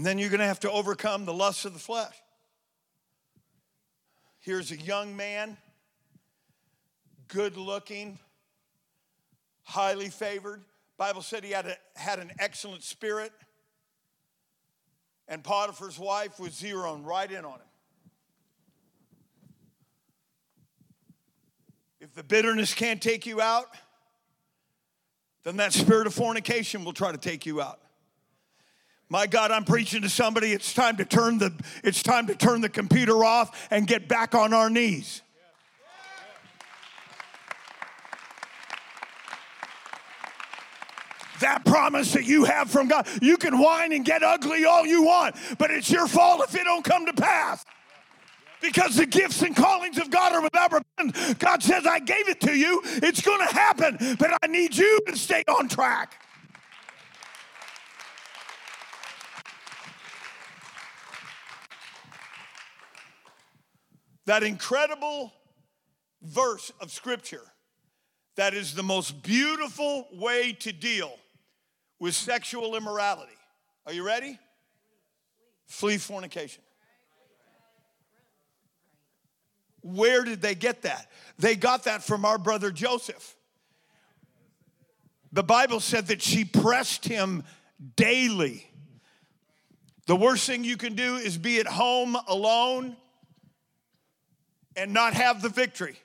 [0.00, 2.14] And then you're going to have to overcome the lusts of the flesh.
[4.38, 5.58] Here's a young man,
[7.28, 8.18] good looking,
[9.62, 10.62] highly favored.
[10.96, 13.30] Bible said he had, a, had an excellent spirit.
[15.28, 17.60] And Potiphar's wife was zeroing right in on him.
[22.00, 23.66] If the bitterness can't take you out,
[25.44, 27.80] then that spirit of fornication will try to take you out.
[29.12, 30.52] My God, I'm preaching to somebody.
[30.52, 31.52] It's time to turn the
[31.82, 35.22] it's time to turn the computer off and get back on our knees.
[41.40, 43.08] that promise that you have from God.
[43.22, 46.64] You can whine and get ugly all you want, but it's your fault if it
[46.64, 47.64] don't come to pass.
[48.60, 51.34] Because the gifts and callings of God are without repentance.
[51.38, 52.82] God says, I gave it to you.
[52.84, 56.19] It's going to happen, but I need you to stay on track.
[64.26, 65.32] That incredible
[66.22, 67.42] verse of scripture
[68.36, 71.12] that is the most beautiful way to deal
[71.98, 73.32] with sexual immorality.
[73.86, 74.38] Are you ready?
[75.66, 76.62] Flee fornication.
[79.82, 81.10] Where did they get that?
[81.38, 83.36] They got that from our brother Joseph.
[85.32, 87.44] The Bible said that she pressed him
[87.96, 88.68] daily.
[90.06, 92.96] The worst thing you can do is be at home alone
[94.76, 95.96] and not have the victory.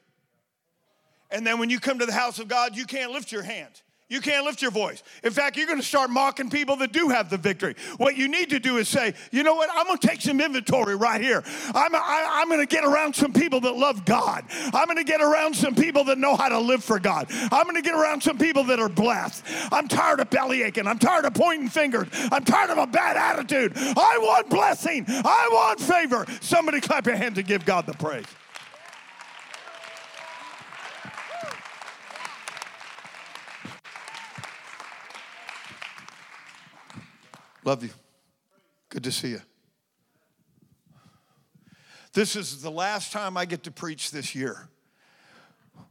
[1.32, 3.82] And then when you come to the house of God, you can't lift your hands.
[4.08, 5.02] You can't lift your voice.
[5.24, 7.76] In fact, you're going to start mocking people that do have the victory.
[7.98, 9.68] What you need to do is say, you know what?
[9.74, 11.44] I'm going to take some inventory right here.
[11.74, 14.46] I'm, I, I'm going to get around some people that love God.
[14.52, 17.26] I'm going to get around some people that know how to live for God.
[17.52, 19.44] I'm going to get around some people that are blessed.
[19.72, 20.86] I'm tired of belly aching.
[20.86, 22.08] I'm tired of pointing fingers.
[22.32, 23.74] I'm tired of a bad attitude.
[23.76, 25.06] I want blessing.
[25.08, 26.28] I want favor.
[26.42, 28.26] Somebody clap your hands and give God the praise.
[37.66, 37.90] Love you.
[38.90, 39.42] Good to see you.
[42.14, 44.70] This is the last time I get to preach this year.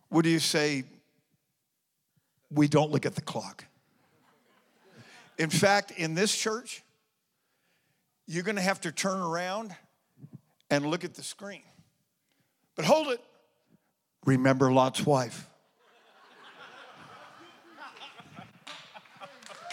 [0.09, 0.85] What do you say?
[2.51, 3.65] We don't look at the clock.
[5.37, 6.85] In fact, in this church,
[8.27, 9.75] you're going to have to turn around
[10.71, 11.63] and look at the screen.
[12.77, 13.21] But hold it.
[14.25, 15.49] Remember Lot's wife.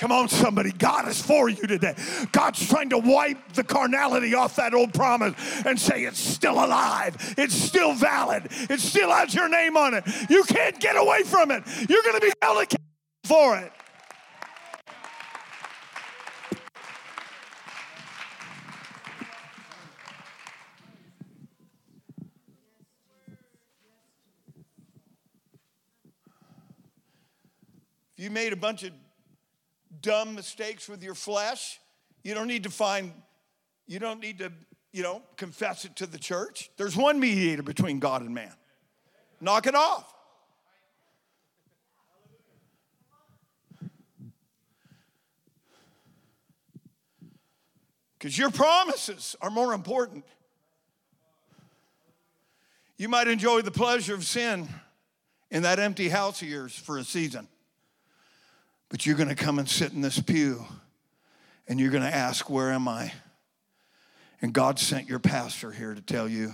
[0.02, 0.72] Come on, somebody.
[0.72, 1.93] God is for you today.
[2.32, 7.36] God's trying to wipe the carnality off that old promise and say it's still alive.
[7.38, 8.47] It's still valid.
[8.49, 10.04] It still has your name on it.
[10.28, 11.62] You can't get away from it.
[11.88, 12.82] You're going to be held accountable
[13.26, 13.72] for it.
[28.18, 28.93] If you made a bunch of
[30.02, 31.80] dumb mistakes with your flesh,
[32.24, 33.14] you don't need to find,
[33.88, 34.52] you don't need to,
[34.91, 36.70] you know, confess it to the church.
[36.78, 38.54] There's one mediator between God and man.
[39.39, 40.14] Knock it off.
[48.18, 50.24] Because your promises are more important.
[52.97, 54.70] You might enjoy the pleasure of sin
[55.49, 57.47] in that empty house of yours for a season.
[58.92, 60.66] But you're going to come and sit in this pew
[61.66, 63.14] and you're going to ask, Where am I?
[64.42, 66.54] And God sent your pastor here to tell you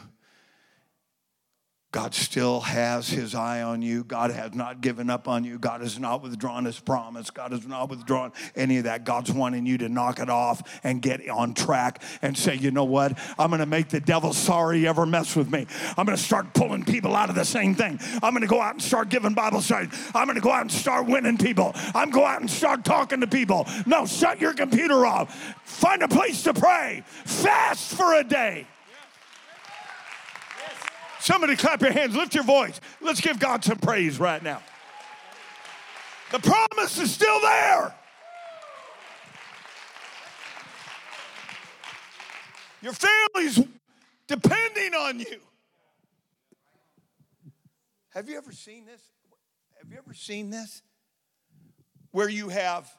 [1.94, 4.04] God still has his eye on you.
[4.04, 5.58] God has not given up on you.
[5.58, 7.30] God has not withdrawn his promise.
[7.30, 9.06] God has not withdrawn any of that.
[9.06, 12.84] God's wanting you to knock it off and get on track and say, you know
[12.84, 13.18] what?
[13.40, 15.66] I'm going to make the devil sorry he ever messed with me.
[15.98, 18.00] I'm going to start pulling people out of the same thing.
[18.22, 19.94] I'm going to go out and start giving Bible studies.
[20.14, 21.72] I'm going to go out and start winning people.
[21.96, 23.66] I'm going out and start talking to people.
[23.86, 25.34] No, shut your computer off.
[25.64, 27.04] Find a place to pray.
[27.24, 28.68] Fast for a day.
[31.20, 32.80] Somebody clap your hands, lift your voice.
[33.02, 34.62] Let's give God some praise right now.
[36.32, 37.96] The promise is still there.
[42.82, 43.60] Your family's
[44.28, 45.40] depending on you.
[48.10, 49.02] Have you ever seen this?
[49.82, 50.82] Have you ever seen this?
[52.12, 52.90] Where you have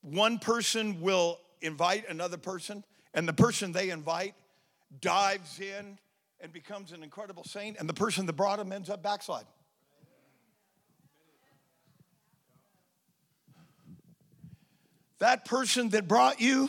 [0.00, 4.34] one person will invite another person, and the person they invite
[5.00, 5.98] dives in
[6.42, 9.44] and becomes an incredible saint, and the person that brought him ends up backslide.
[15.20, 16.68] That person that brought you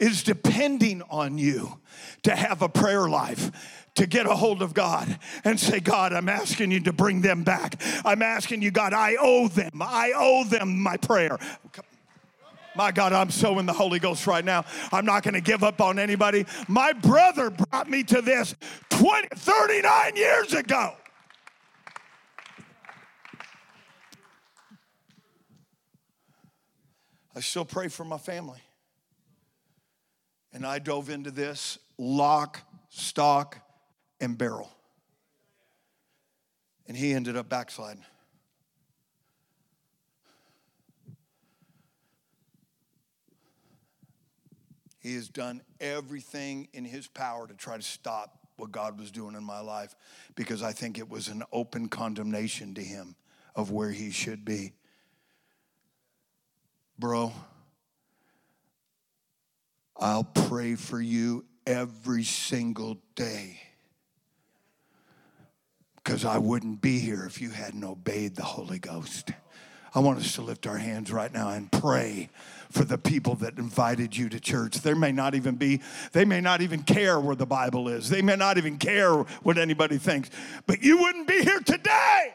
[0.00, 1.78] is depending on you
[2.24, 6.28] to have a prayer life to get a hold of God and say, God, I'm
[6.28, 7.80] asking you to bring them back.
[8.04, 9.80] I'm asking you, God, I owe them.
[9.80, 11.38] I owe them my prayer.
[12.74, 14.64] My God, I'm so in the Holy Ghost right now.
[14.92, 16.46] I'm not going to give up on anybody.
[16.68, 18.54] My brother brought me to this
[19.02, 20.92] 20, 39 years ago.
[27.34, 28.60] I still pray for my family.
[30.52, 33.58] And I dove into this lock, stock,
[34.20, 34.70] and barrel.
[36.86, 38.04] And he ended up backsliding.
[45.00, 49.34] He has done everything in his power to try to stop what God was doing
[49.34, 49.96] in my life
[50.36, 53.16] because I think it was an open condemnation to him
[53.56, 54.72] of where he should be.
[56.96, 57.32] Bro,
[59.96, 63.60] I'll pray for you every single day
[65.96, 69.32] because I wouldn't be here if you hadn't obeyed the Holy Ghost.
[69.94, 72.30] I want us to lift our hands right now and pray
[72.70, 74.80] for the people that invited you to church.
[74.80, 75.82] There may not even be,
[76.12, 78.08] they may not even care where the Bible is.
[78.08, 79.12] They may not even care
[79.42, 80.30] what anybody thinks.
[80.66, 82.34] But you wouldn't be here today.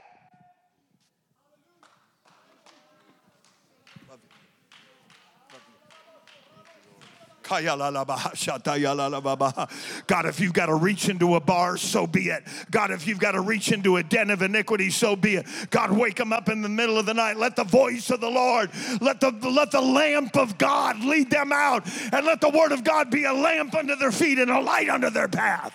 [10.07, 12.43] God, if you've got to reach into a bar, so be it.
[12.71, 15.45] God, if you've got to reach into a den of iniquity, so be it.
[15.69, 17.37] God, wake them up in the middle of the night.
[17.37, 18.69] Let the voice of the Lord,
[19.01, 22.83] let the, let the lamp of God lead them out, and let the word of
[22.83, 25.73] God be a lamp under their feet and a light under their path.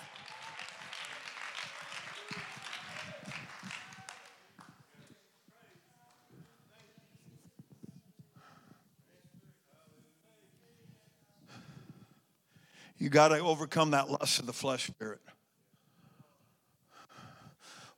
[13.03, 15.19] You got to overcome that lust of the flesh spirit.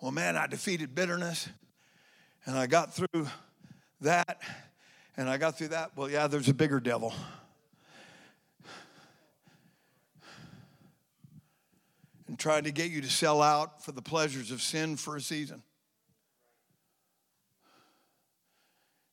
[0.02, 1.48] Well, man, I defeated bitterness
[2.48, 3.28] and I got through
[4.02, 4.42] that
[5.16, 5.92] and I got through that.
[5.96, 7.14] Well, yeah, there's a bigger devil.
[12.28, 15.22] And trying to get you to sell out for the pleasures of sin for a
[15.22, 15.62] season.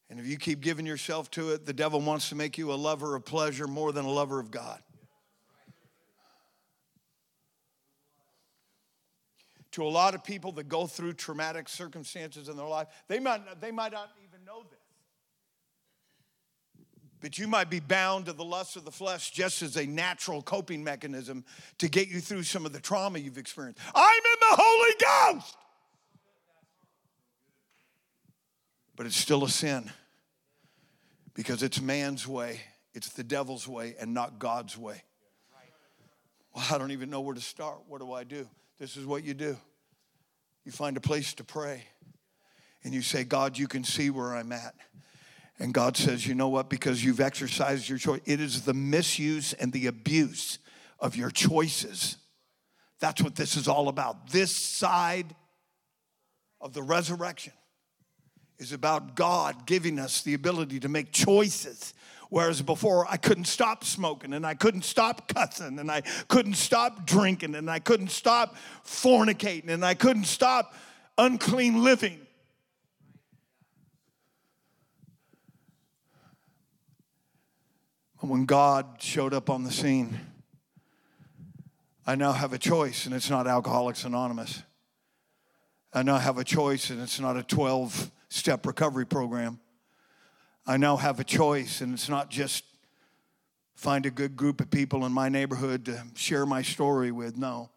[0.09, 2.77] And if you keep giving yourself to it, the devil wants to make you a
[2.77, 4.81] lover of pleasure more than a lover of God.
[9.73, 13.61] To a lot of people that go through traumatic circumstances in their life, they might,
[13.61, 14.79] they might not even know this.
[17.21, 20.43] But you might be bound to the lust of the flesh just as a natural
[20.43, 21.45] coping mechanism
[21.79, 23.81] to get you through some of the trauma you've experienced.
[23.95, 25.57] I'm in the Holy Ghost!
[28.97, 29.91] But it's still a sin
[31.35, 32.61] because it's man's way,
[32.93, 35.03] it's the devil's way, and not God's way.
[36.55, 37.79] Well, I don't even know where to start.
[37.89, 38.47] What do I do?
[38.79, 39.57] This is what you do
[40.65, 41.85] you find a place to pray
[42.85, 44.75] and you say, God, you can see where I'm at.
[45.59, 46.69] And God says, you know what?
[46.69, 50.59] Because you've exercised your choice, it is the misuse and the abuse
[50.99, 52.17] of your choices.
[53.01, 54.31] That's what this is all about.
[54.31, 55.35] This side
[56.61, 57.53] of the resurrection
[58.59, 61.95] is about God giving us the ability to make choices
[62.33, 67.05] Whereas before, I couldn't stop smoking and I couldn't stop cussing and I couldn't stop
[67.05, 68.57] drinking and I couldn't stop
[68.87, 70.75] fornicating and I couldn't stop
[71.19, 72.19] unclean living.
[78.23, 80.19] when God showed up on the scene,
[82.07, 84.63] I now have a choice, and it's not Alcoholics Anonymous.
[85.93, 89.59] I now have a choice, and it's not a 12 step recovery program.
[90.67, 92.65] I now have a choice, and it's not just
[93.75, 97.37] find a good group of people in my neighborhood to share my story with.
[97.37, 97.71] No.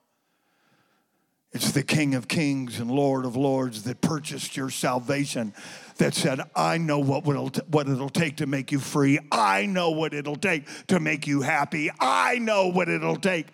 [1.51, 5.53] It's the King of Kings and Lord of Lords that purchased your salvation,
[5.97, 9.19] that said, I know what it'll, what it'll take to make you free.
[9.31, 11.89] I know what it'll take to make you happy.
[11.99, 13.47] I know what it'll take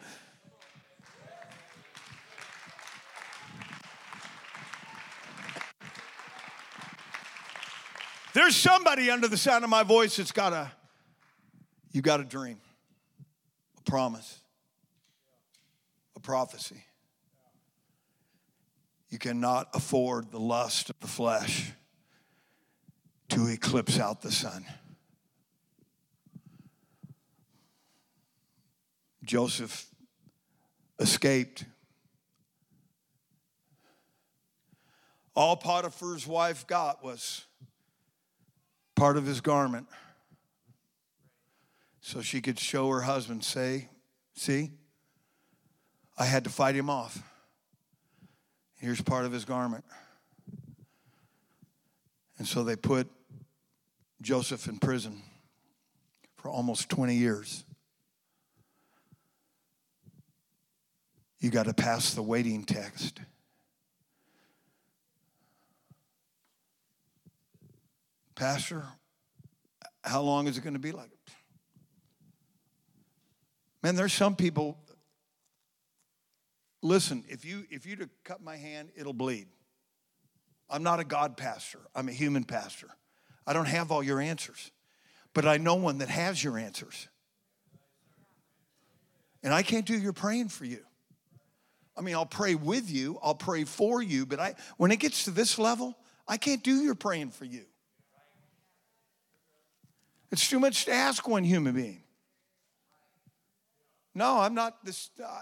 [8.33, 10.71] There's somebody under the sound of my voice that's got a,
[11.91, 12.59] you got a dream,
[13.77, 14.39] a promise,
[16.15, 16.83] a prophecy.
[19.09, 21.73] You cannot afford the lust of the flesh
[23.29, 24.65] to eclipse out the sun.
[29.25, 29.87] Joseph
[30.99, 31.65] escaped.
[35.35, 37.45] All Potiphar's wife got was
[39.01, 39.87] part of his garment
[42.01, 43.89] so she could show her husband, say,
[44.35, 44.69] See,
[46.19, 47.17] I had to fight him off.
[48.75, 49.85] Here's part of his garment.
[52.37, 53.09] And so they put
[54.21, 55.23] Joseph in prison
[56.35, 57.65] for almost 20 years.
[61.39, 63.19] You got to pass the waiting test.
[68.41, 68.83] Pastor,
[70.03, 71.11] how long is it going to be like?
[73.83, 74.79] Man, there's some people.
[76.81, 79.45] Listen, if you if you to cut my hand, it'll bleed.
[80.71, 81.77] I'm not a God pastor.
[81.93, 82.87] I'm a human pastor.
[83.45, 84.71] I don't have all your answers,
[85.35, 87.09] but I know one that has your answers.
[89.43, 90.79] And I can't do your praying for you.
[91.95, 95.25] I mean, I'll pray with you, I'll pray for you, but I when it gets
[95.25, 95.95] to this level,
[96.27, 97.65] I can't do your praying for you.
[100.31, 102.03] It's too much to ask one human being.
[104.13, 105.09] No, I'm not this.
[105.23, 105.41] Uh,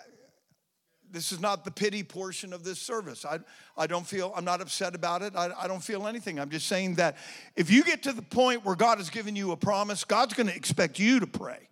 [1.12, 3.26] this is not the pity portion of this service.
[3.26, 3.40] I,
[3.78, 5.36] I don't feel, I'm not upset about it.
[5.36, 6.40] I, I don't feel anything.
[6.40, 7.18] I'm just saying that
[7.56, 10.48] if you get to the point where God has given you a promise, God's going
[10.48, 11.69] to expect you to pray.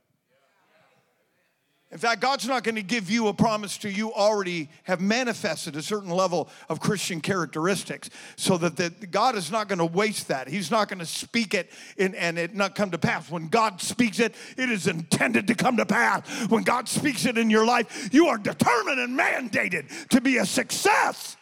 [1.89, 5.77] In fact, God's not going to give you a promise till you already have manifested
[5.77, 8.09] a certain level of Christian characteristics.
[8.35, 10.49] So that the, God is not going to waste that.
[10.49, 13.31] He's not going to speak it in, and it not come to pass.
[13.31, 16.27] When God speaks it, it is intended to come to pass.
[16.49, 20.45] When God speaks it in your life, you are determined and mandated to be a
[20.45, 21.37] success.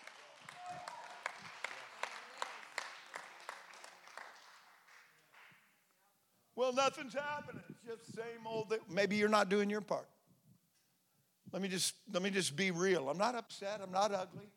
[6.55, 7.63] Well, nothing's happening.
[7.67, 8.69] It's just same old.
[8.69, 8.79] Thing.
[8.89, 10.07] Maybe you're not doing your part.
[11.51, 13.09] Let me just let me just be real.
[13.09, 14.49] I'm not upset, I'm not ugly,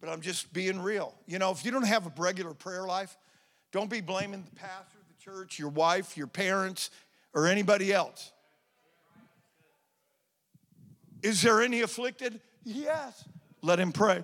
[0.00, 1.14] but I'm just being real.
[1.26, 3.16] You know, if you don't have a regular prayer life,
[3.72, 6.90] don't be blaming the pastor, the church, your wife, your parents,
[7.34, 8.32] or anybody else.
[11.22, 12.40] Is there any afflicted?
[12.64, 13.24] Yes.
[13.62, 14.22] Let him pray.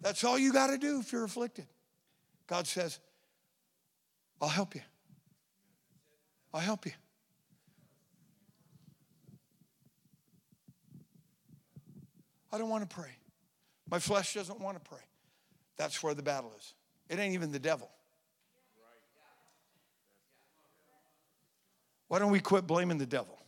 [0.00, 1.66] That's all you got to do if you're afflicted.
[2.46, 2.98] God says,
[4.40, 4.80] I'll help you.
[6.54, 6.92] I'll help you.
[12.52, 13.10] I don't want to pray.
[13.90, 15.02] My flesh doesn't want to pray.
[15.76, 16.74] That's where the battle is.
[17.08, 17.90] It ain't even the devil.
[22.08, 23.38] Why don't we quit blaming the devil?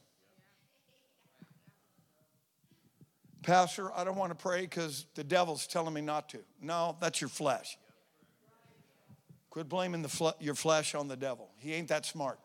[3.42, 6.38] Pastor, I don't want to pray because the devil's telling me not to.
[6.60, 7.78] No, that's your flesh.
[9.48, 11.50] Quit blaming the fle- your flesh on the devil.
[11.56, 12.38] He ain't that smart.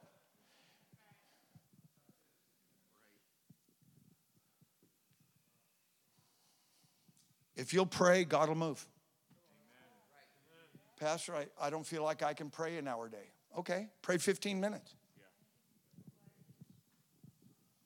[7.56, 8.86] If you'll pray, God will move.
[11.00, 13.32] Pastor, I, I don't feel like I can pray an hour a day.
[13.58, 14.94] Okay, pray 15 minutes.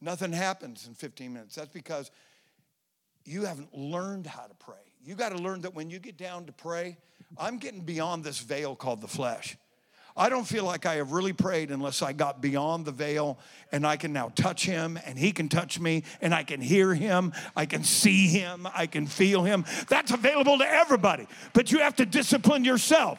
[0.02, 1.56] Nothing happens in 15 minutes.
[1.56, 2.10] That's because
[3.26, 4.76] you haven't learned how to pray.
[5.04, 6.98] You got to learn that when you get down to pray,
[7.38, 9.58] I'm getting beyond this veil called the flesh.
[10.20, 13.40] I don't feel like I have really prayed unless I got beyond the veil
[13.72, 16.94] and I can now touch him and he can touch me and I can hear
[16.94, 19.64] him, I can see him, I can feel him.
[19.88, 23.18] That's available to everybody, but you have to discipline yourself.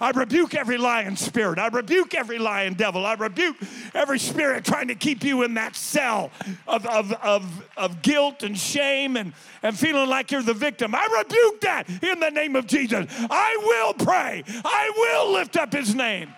[0.00, 1.58] I rebuke every lying spirit.
[1.58, 3.06] I rebuke every lying devil.
[3.06, 3.56] I rebuke
[3.94, 6.30] every spirit trying to keep you in that cell
[6.66, 9.32] of, of, of, of guilt and shame and,
[9.62, 10.94] and feeling like you're the victim.
[10.94, 13.06] I rebuke that in the name of Jesus.
[13.30, 14.44] I will pray.
[14.64, 16.30] I will lift up his name.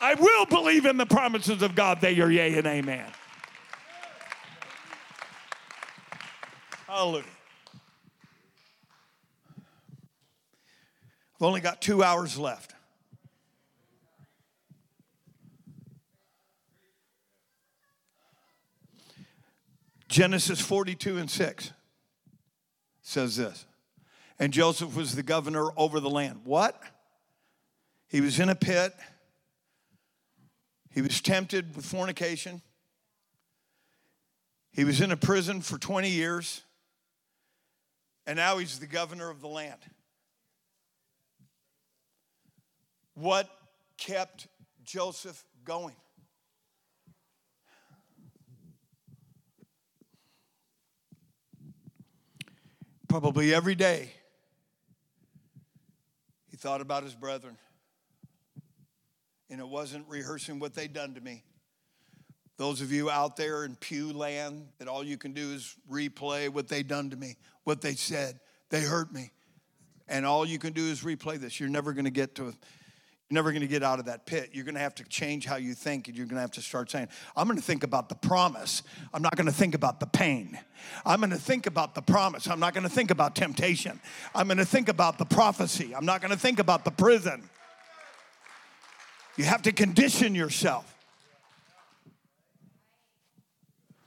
[0.00, 2.00] I will believe in the promises of God.
[2.00, 3.06] They are yea and amen.
[6.86, 7.24] Hallelujah.
[11.36, 12.73] I've only got two hours left.
[20.14, 21.72] Genesis 42 and 6
[23.02, 23.66] says this.
[24.38, 26.42] And Joseph was the governor over the land.
[26.44, 26.80] What?
[28.06, 28.94] He was in a pit.
[30.92, 32.62] He was tempted with fornication.
[34.70, 36.62] He was in a prison for 20 years.
[38.24, 39.80] And now he's the governor of the land.
[43.14, 43.50] What
[43.98, 44.46] kept
[44.84, 45.96] Joseph going?
[53.14, 54.10] Probably every day,
[56.50, 57.56] he thought about his brethren.
[59.48, 61.44] And it wasn't rehearsing what they'd done to me.
[62.56, 66.48] Those of you out there in pew land that all you can do is replay
[66.48, 68.40] what they done to me, what they said.
[68.70, 69.30] They hurt me.
[70.08, 71.60] And all you can do is replay this.
[71.60, 72.52] You're never going to get to
[73.30, 74.50] you're never going to get out of that pit.
[74.52, 76.60] You're going to have to change how you think, and you're going to have to
[76.60, 78.82] start saying, I'm going to think about the promise.
[79.14, 80.58] I'm not going to think about the pain.
[81.06, 82.46] I'm going to think about the promise.
[82.46, 83.98] I'm not going to think about temptation.
[84.34, 85.94] I'm going to think about the prophecy.
[85.96, 87.48] I'm not going to think about the prison.
[89.36, 90.94] You have to condition yourself.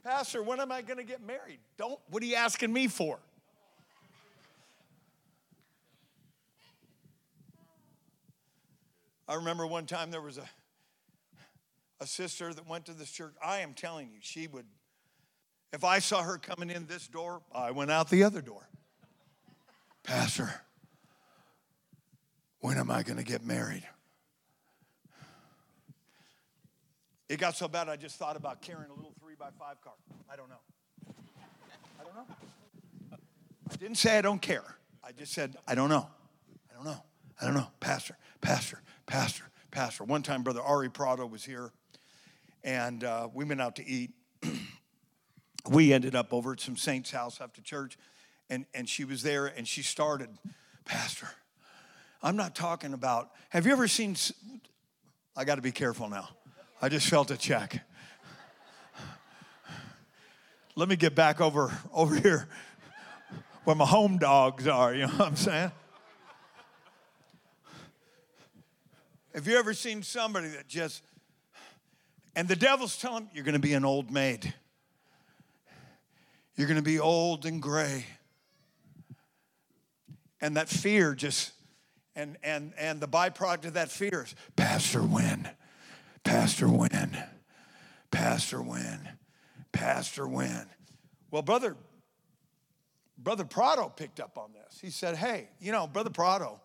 [0.03, 1.59] Pastor, when am I going to get married?
[1.77, 3.17] Don't, what are you asking me for?
[9.27, 10.49] I remember one time there was a,
[11.99, 13.33] a sister that went to this church.
[13.43, 14.65] I am telling you, she would,
[15.73, 18.69] if I saw her coming in this door, I went out the other door.
[20.03, 20.49] Pastor,
[22.59, 23.83] when am I going to get married?
[27.27, 29.93] It got so bad I just thought about carrying a little three by five car.
[30.31, 30.55] I don't know.
[31.99, 33.17] I don't know.
[33.69, 34.63] I didn't say I don't care.
[35.03, 36.07] I just said, I don't know.
[36.71, 37.03] I don't know.
[37.41, 37.67] I don't know.
[37.81, 40.03] Pastor, pastor, pastor, pastor.
[40.03, 41.71] One time, Brother Ari Prado was here,
[42.63, 44.11] and uh, we went out to eat.
[45.69, 47.97] we ended up over at some saint's house after church,
[48.49, 50.29] and, and she was there, and she started,
[50.85, 51.27] Pastor,
[52.21, 54.15] I'm not talking about, have you ever seen,
[55.35, 56.29] I got to be careful now.
[56.81, 57.81] I just felt a check.
[60.75, 62.47] let me get back over over here
[63.63, 64.93] where my home dogs are.
[64.93, 65.71] You know what I'm saying?
[69.37, 71.03] Have you ever seen somebody that just,
[72.35, 74.51] and the devil's telling them, you're going to be an old maid.
[76.55, 78.07] You're going to be old and gray.
[80.41, 81.51] And that fear just,
[82.15, 85.47] and, and, and the byproduct of that fear is, Pastor, when?
[86.23, 87.15] Pastor, when?
[88.09, 89.07] Pastor, when?
[89.71, 90.65] Pastor, when?
[91.29, 91.75] Well, brother,
[93.19, 94.79] brother Prado picked up on this.
[94.81, 96.59] He said, hey, you know, brother Prado,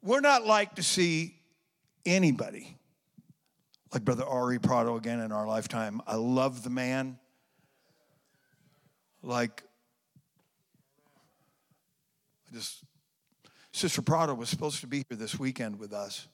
[0.00, 1.40] we're not like to see
[2.04, 2.76] anybody
[3.92, 6.00] like Brother Ari Prado again in our lifetime.
[6.06, 7.18] I love the man.
[9.22, 9.62] Like,
[12.50, 12.82] I just,
[13.72, 16.26] Sister Prado was supposed to be here this weekend with us,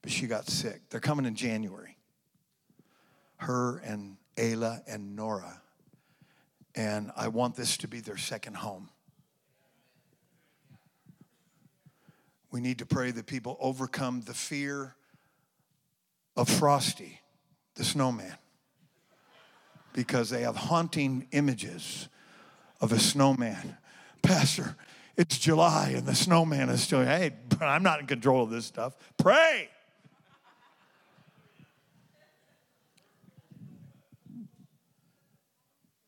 [0.00, 0.82] but she got sick.
[0.90, 1.96] They're coming in January.
[3.36, 5.60] Her and Ayla and Nora.
[6.74, 8.88] And I want this to be their second home.
[12.50, 14.94] We need to pray that people overcome the fear
[16.36, 17.20] of Frosty,
[17.74, 18.36] the snowman,
[19.92, 22.08] because they have haunting images
[22.80, 23.76] of a snowman.
[24.22, 24.76] Pastor,
[25.16, 28.64] it's July and the snowman is still, hey, but I'm not in control of this
[28.64, 28.96] stuff.
[29.18, 29.68] Pray.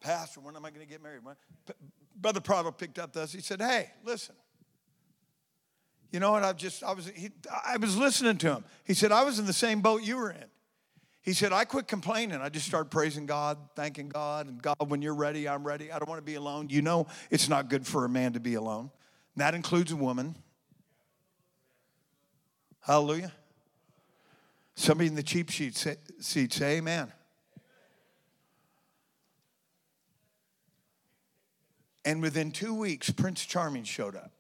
[0.01, 1.23] Pastor, when am I going to get married?
[2.15, 3.33] Brother Prado picked up this.
[3.33, 4.35] He said, Hey, listen,
[6.15, 6.45] you know what?
[6.45, 7.31] I just I was he,
[7.67, 8.65] I was listening to him.
[8.85, 10.45] He said I was in the same boat you were in.
[11.23, 12.41] He said I quit complaining.
[12.41, 15.91] I just started praising God, thanking God, and God, when you're ready, I'm ready.
[15.91, 16.69] I don't want to be alone.
[16.71, 18.93] You know, it's not good for a man to be alone.
[19.35, 20.37] And that includes a woman.
[22.79, 23.33] Hallelujah.
[24.77, 27.13] Somebody in the cheap seat say, seat say amen.
[32.05, 34.31] And within two weeks, Prince Charming showed up.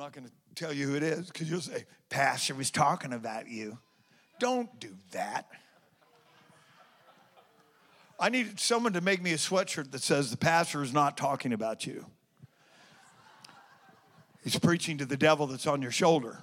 [0.00, 3.48] Not going to tell you who it is because you'll say, Pastor was talking about
[3.48, 3.78] you.
[4.38, 5.46] Don't do that.
[8.18, 11.52] I need someone to make me a sweatshirt that says, The pastor is not talking
[11.52, 12.06] about you.
[14.42, 16.38] He's preaching to the devil that's on your shoulder.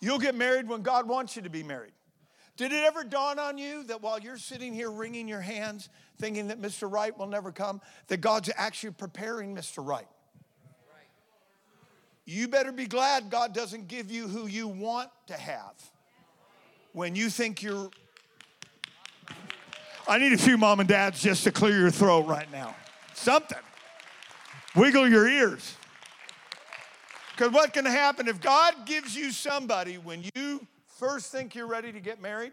[0.00, 1.92] You'll get married when God wants you to be married.
[2.58, 5.88] Did it ever dawn on you that while you're sitting here wringing your hands,
[6.18, 6.90] thinking that Mr.
[6.90, 9.84] Right will never come, that God's actually preparing Mr.
[9.86, 10.08] Right?
[12.24, 15.72] You better be glad God doesn't give you who you want to have
[16.92, 17.90] when you think you're.
[20.06, 22.76] I need a few mom and dads just to clear your throat right now.
[23.14, 23.58] Something.
[24.76, 25.74] Wiggle your ears.
[27.34, 30.66] Because going to happen if God gives you somebody when you
[30.98, 32.52] first think you're ready to get married?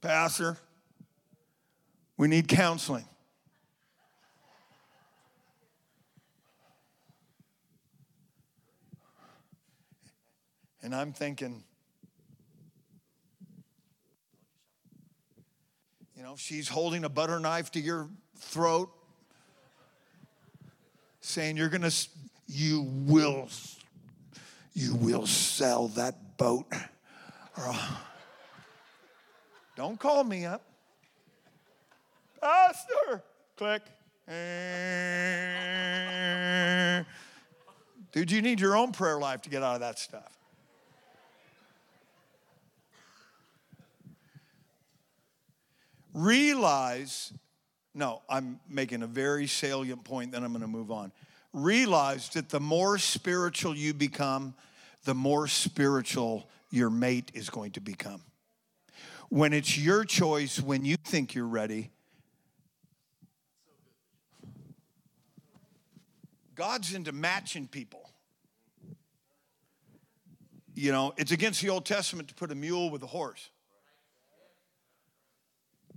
[0.00, 0.56] Pastor,
[2.20, 3.06] we need counseling.
[10.82, 11.64] And I'm thinking,
[16.14, 18.90] you know, she's holding a butter knife to your throat,
[21.22, 22.08] saying, You're going to,
[22.48, 23.48] you will
[24.74, 26.66] you will sell that boat.
[27.56, 27.96] Uh,
[29.74, 30.69] don't call me up.
[32.40, 33.22] Pastor,
[33.56, 33.82] click.
[38.12, 40.36] Dude, you need your own prayer life to get out of that stuff.
[46.12, 47.32] Realize,
[47.94, 51.12] no, I'm making a very salient point, then I'm going to move on
[51.52, 54.54] realize that the more spiritual you become,
[55.04, 58.22] the more spiritual your mate is going to become.
[59.28, 61.90] When it's your choice, when you think you're ready,
[66.60, 68.10] God's into matching people.
[70.74, 73.48] You know, it's against the Old Testament to put a mule with a horse.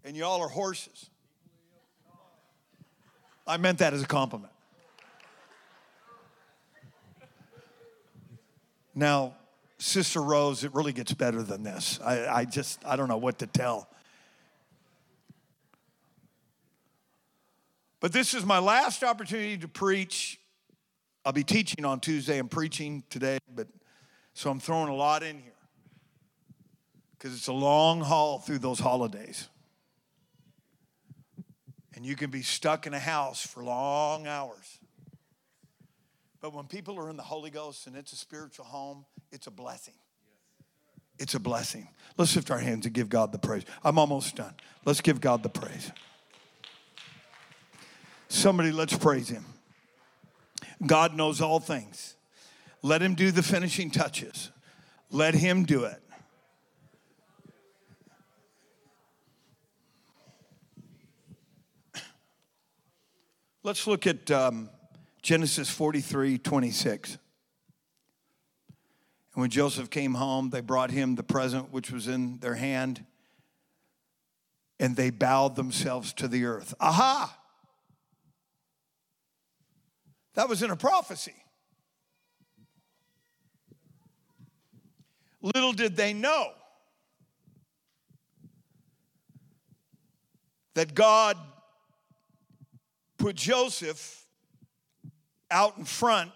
[0.05, 1.09] And y'all are horses.
[3.45, 4.53] I meant that as a compliment.
[8.95, 9.35] Now,
[9.79, 11.99] Sister Rose, it really gets better than this.
[12.01, 13.89] I, I just, I don't know what to tell.
[17.99, 20.39] But this is my last opportunity to preach.
[21.25, 22.37] I'll be teaching on Tuesday.
[22.37, 23.67] I'm preaching today, but
[24.33, 25.53] so I'm throwing a lot in here
[27.17, 29.47] because it's a long haul through those holidays.
[31.95, 34.79] And you can be stuck in a house for long hours.
[36.41, 39.51] But when people are in the Holy Ghost and it's a spiritual home, it's a
[39.51, 39.93] blessing.
[41.17, 41.87] It's a blessing.
[42.17, 43.63] Let's lift our hands and give God the praise.
[43.83, 44.55] I'm almost done.
[44.83, 45.91] Let's give God the praise.
[48.27, 49.45] Somebody, let's praise Him.
[50.85, 52.15] God knows all things.
[52.81, 54.51] Let Him do the finishing touches.
[55.09, 56.01] Let Him do it.
[63.65, 64.69] Let's look at um,
[65.21, 67.17] Genesis 43 26.
[69.35, 73.05] And when Joseph came home, they brought him the present which was in their hand,
[74.79, 76.75] and they bowed themselves to the earth.
[76.79, 77.39] Aha!
[80.35, 81.35] That was in a prophecy.
[85.41, 86.51] Little did they know
[90.73, 91.37] that God
[93.17, 94.25] put Joseph
[95.51, 96.31] out in front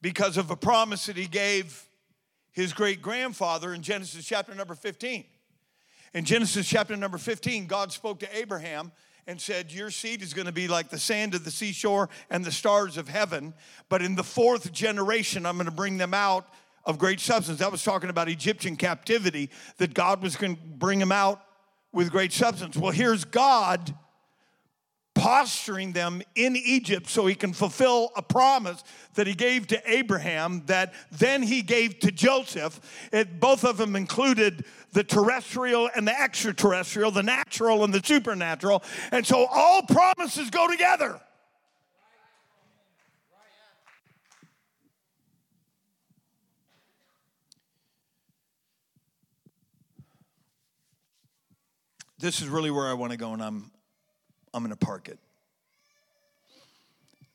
[0.00, 1.84] because of a promise that he gave
[2.50, 5.24] his great grandfather in Genesis chapter number 15.
[6.14, 8.90] In Genesis chapter number 15, God spoke to Abraham
[9.28, 12.44] and said, Your seed is going to be like the sand of the seashore and
[12.44, 13.54] the stars of heaven.
[13.88, 16.48] But in the fourth generation, I'm going to bring them out
[16.84, 17.58] of great substance.
[17.58, 21.42] That was talking about Egyptian captivity, that God was going to bring them out
[21.92, 22.76] with great substance.
[22.76, 23.94] Well, here's God
[25.18, 30.62] posturing them in Egypt so he can fulfill a promise that he gave to Abraham
[30.66, 32.80] that then he gave to Joseph.
[33.12, 38.84] It, both of them included the terrestrial and the extraterrestrial, the natural and the supernatural.
[39.10, 41.20] And so all promises go together.
[52.20, 53.70] This is really where I want to go, and I'm
[54.52, 55.18] I'm going to park it.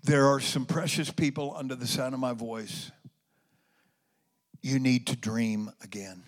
[0.03, 2.91] There are some precious people under the sound of my voice.
[4.61, 6.23] You need to dream again.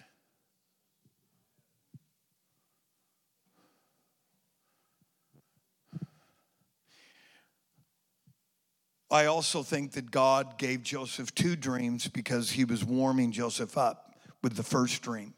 [9.11, 14.15] I also think that God gave Joseph two dreams because he was warming Joseph up
[14.41, 15.33] with the first dream.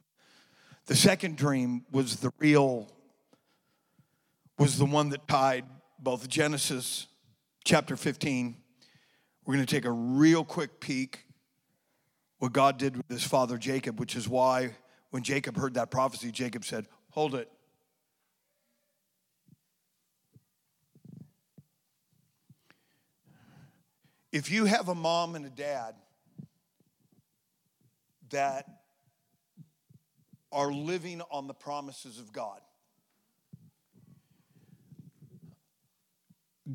[0.88, 2.90] The second dream was the real
[4.58, 4.94] was the mm-hmm.
[4.94, 5.66] one that tied
[6.00, 7.08] both Genesis
[7.64, 8.56] chapter 15.
[9.46, 11.26] We're going to take a real quick peek
[12.40, 14.76] what God did with his father Jacob, which is why
[15.10, 17.50] when Jacob heard that prophecy, Jacob said, Hold it.
[24.32, 25.96] If you have a mom and a dad
[28.30, 28.68] that
[30.52, 32.60] are living on the promises of God,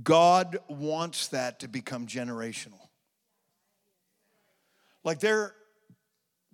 [0.03, 2.89] God wants that to become generational.
[5.05, 5.55] Like there,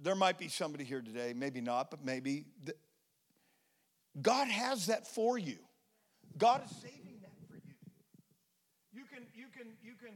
[0.03, 2.47] there might be somebody here today, maybe not, but maybe.
[4.21, 5.59] God has that for you.
[6.37, 7.75] God is saving that for you.
[8.93, 10.15] You can, you can, you can,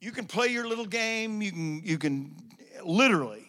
[0.00, 1.42] you can play your little game.
[1.42, 2.34] You can, you can
[2.84, 3.46] literally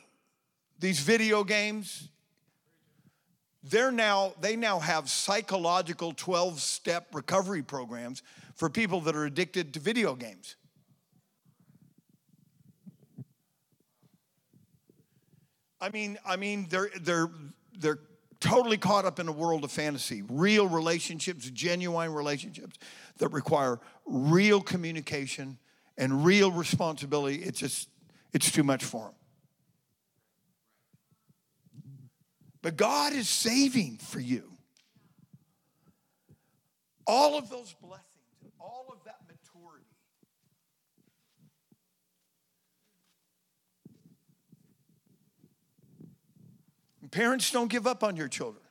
[0.80, 2.09] these video games
[3.63, 8.23] they're now they now have psychological 12 step recovery programs
[8.58, 10.55] for people that are addicted to video games.
[15.80, 17.30] I mean i mean they're they're
[17.78, 17.99] they're
[18.39, 20.24] totally caught up in a world of fantasy.
[20.28, 22.78] Real relationships genuine relationships
[23.18, 25.60] that require real communication
[25.97, 27.38] and real responsibility.
[27.43, 27.89] It's just
[28.34, 29.14] it's too much for them
[32.64, 34.51] But God is saving for you.
[37.05, 38.07] All of those blessings
[38.68, 39.86] all of that maturity.
[47.09, 48.63] parents, don't give up on your children.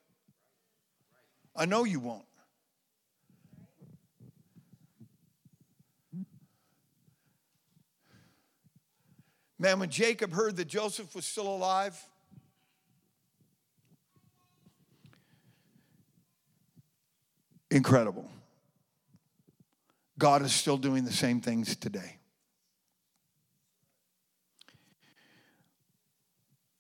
[1.56, 2.22] I know you won't.
[9.58, 11.98] Man, when Jacob heard that Joseph was still alive,
[17.68, 18.30] Incredible.
[20.18, 22.18] God is still doing the same things today.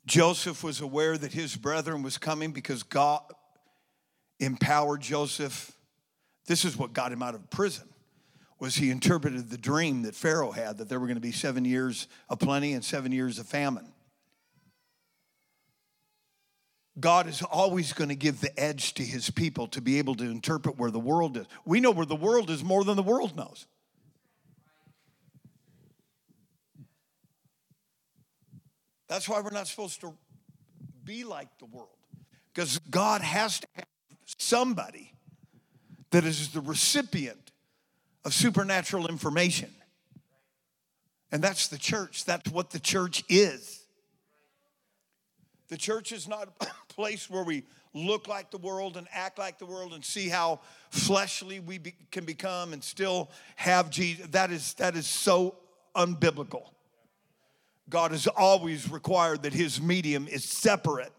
[0.06, 3.22] Joseph was aware that his brethren was coming because God
[4.38, 5.72] empowered Joseph.
[6.46, 7.88] This is what got him out of prison.
[8.58, 11.64] Was he interpreted the dream that Pharaoh had that there were going to be 7
[11.64, 13.92] years of plenty and 7 years of famine.
[16.98, 20.24] God is always going to give the edge to his people to be able to
[20.24, 21.46] interpret where the world is.
[21.64, 23.66] We know where the world is more than the world knows.
[29.08, 30.14] That's why we're not supposed to
[31.04, 31.88] be like the world,
[32.52, 33.86] because God has to have
[34.38, 35.12] somebody
[36.10, 37.52] that is the recipient
[38.24, 39.70] of supernatural information.
[41.30, 43.85] And that's the church, that's what the church is.
[45.68, 47.64] The church is not a place where we
[47.94, 50.60] look like the world and act like the world and see how
[50.90, 54.26] fleshly we be, can become and still have Jesus.
[54.28, 55.56] That is, that is so
[55.94, 56.64] unbiblical.
[57.88, 61.12] God has always required that his medium is separate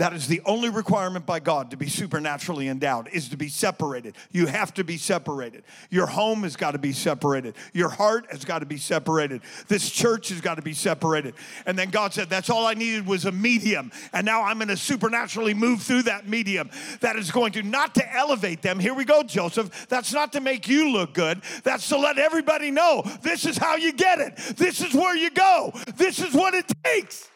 [0.00, 4.16] that is the only requirement by God to be supernaturally endowed is to be separated.
[4.32, 5.62] You have to be separated.
[5.90, 7.54] Your home has got to be separated.
[7.74, 9.42] Your heart has got to be separated.
[9.68, 11.34] This church has got to be separated.
[11.66, 13.92] And then God said, That's all I needed was a medium.
[14.14, 16.70] And now I'm going to supernaturally move through that medium
[17.00, 18.78] that is going to not to elevate them.
[18.78, 19.86] Here we go, Joseph.
[19.88, 21.42] That's not to make you look good.
[21.62, 24.36] That's to let everybody know this is how you get it.
[24.56, 25.74] This is where you go.
[25.96, 27.29] This is what it takes.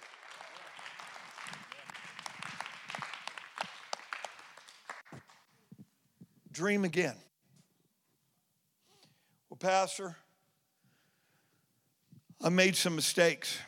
[6.55, 7.17] Dream again.
[9.51, 10.17] Well, Pastor,
[12.43, 13.59] I made some mistakes.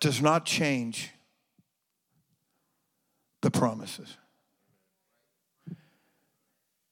[0.00, 1.10] Does not change
[3.42, 4.16] the promises.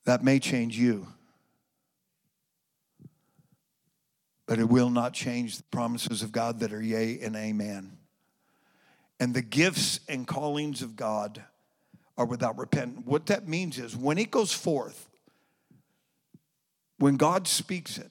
[0.04, 1.06] That may change you,
[4.46, 7.96] but it will not change the promises of God that are yea and amen.
[9.18, 11.44] And the gifts and callings of God
[12.20, 13.00] are without repentance.
[13.06, 15.08] What that means is when it goes forth,
[16.98, 18.10] when God speaks it,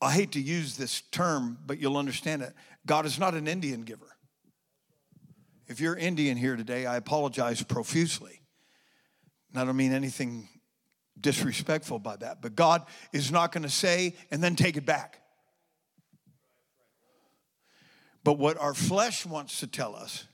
[0.00, 2.54] I hate to use this term, but you'll understand it.
[2.86, 4.16] God is not an Indian giver.
[5.66, 8.40] If you're Indian here today, I apologize profusely.
[9.52, 10.48] And I don't mean anything
[11.20, 15.20] disrespectful by that, but God is not going to say and then take it back.
[18.24, 20.28] But what our flesh wants to tell us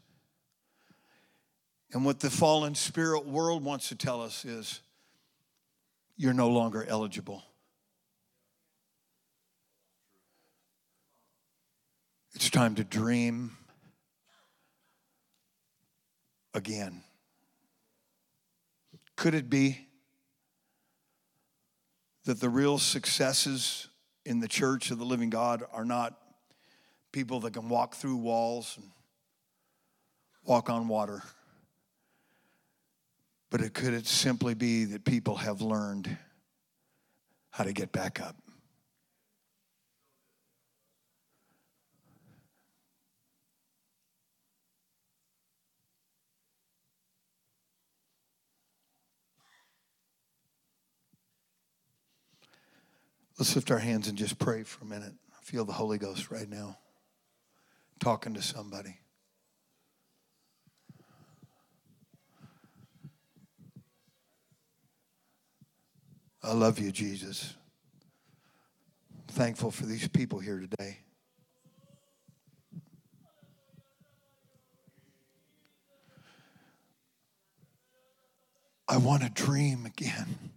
[1.92, 4.80] and what the fallen spirit world wants to tell us is
[6.16, 7.42] you're no longer eligible.
[12.34, 13.56] It's time to dream
[16.54, 17.02] again.
[19.16, 19.88] Could it be
[22.24, 23.88] that the real successes
[24.24, 26.16] in the church of the living God are not
[27.10, 28.90] people that can walk through walls and
[30.44, 31.22] walk on water?
[33.50, 36.18] But it could it simply be that people have learned
[37.50, 38.36] how to get back up.
[53.38, 55.12] Let's lift our hands and just pray for a minute.
[55.32, 56.76] I feel the Holy Ghost right now
[58.00, 58.98] talking to somebody.
[66.42, 67.54] I love you, Jesus.
[69.28, 70.98] Thankful for these people here today.
[78.88, 80.52] I want to dream again.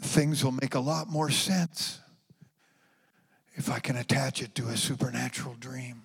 [0.00, 2.00] Things will make a lot more sense
[3.54, 6.02] if I can attach it to a supernatural dream.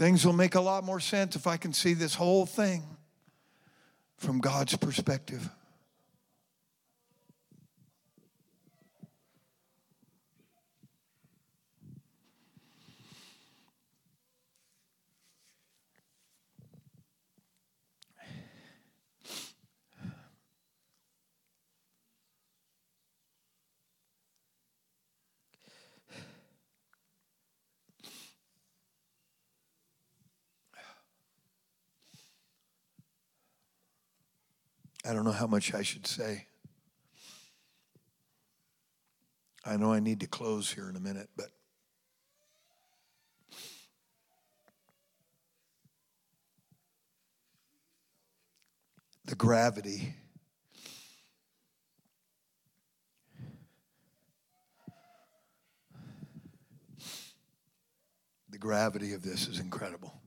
[0.00, 2.84] Things will make a lot more sense if I can see this whole thing
[4.16, 5.46] from God's perspective.
[35.04, 36.46] I don't know how much I should say.
[39.64, 41.48] I know I need to close here in a minute, but
[49.24, 50.14] the gravity
[58.50, 60.19] the gravity of this is incredible.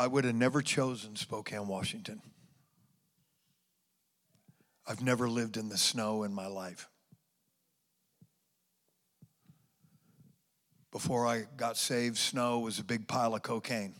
[0.00, 2.22] I would have never chosen Spokane, Washington.
[4.86, 6.88] I've never lived in the snow in my life.
[10.90, 13.94] Before I got saved, snow was a big pile of cocaine.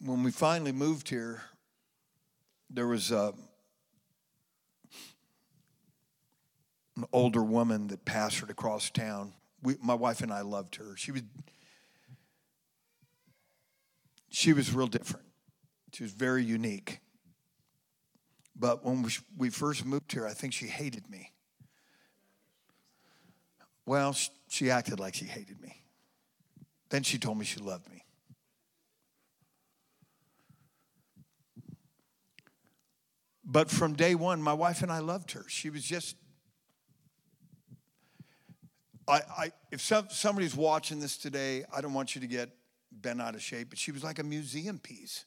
[0.00, 1.40] When we finally moved here,
[2.68, 3.32] there was a
[7.00, 9.32] an older woman that pastored across town.
[9.62, 10.96] We, my wife and I loved her.
[10.96, 11.22] She was
[14.28, 15.26] she was real different.
[15.92, 17.00] She was very unique.
[18.54, 21.32] But when we, we first moved here, I think she hated me.
[23.86, 25.82] Well, she, she acted like she hated me.
[26.90, 28.04] Then she told me she loved me.
[33.44, 35.44] But from day one, my wife and I loved her.
[35.48, 36.14] She was just.
[39.10, 42.50] I, I, if some, somebody's watching this today, I don't want you to get
[42.92, 45.24] bent out of shape, but she was like a museum piece.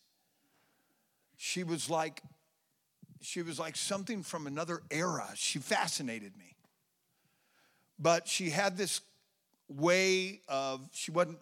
[1.38, 2.22] She was like,
[3.22, 5.28] she was like something from another era.
[5.36, 6.56] She fascinated me.
[8.00, 9.02] But she had this
[9.68, 11.40] way of, she wasn't,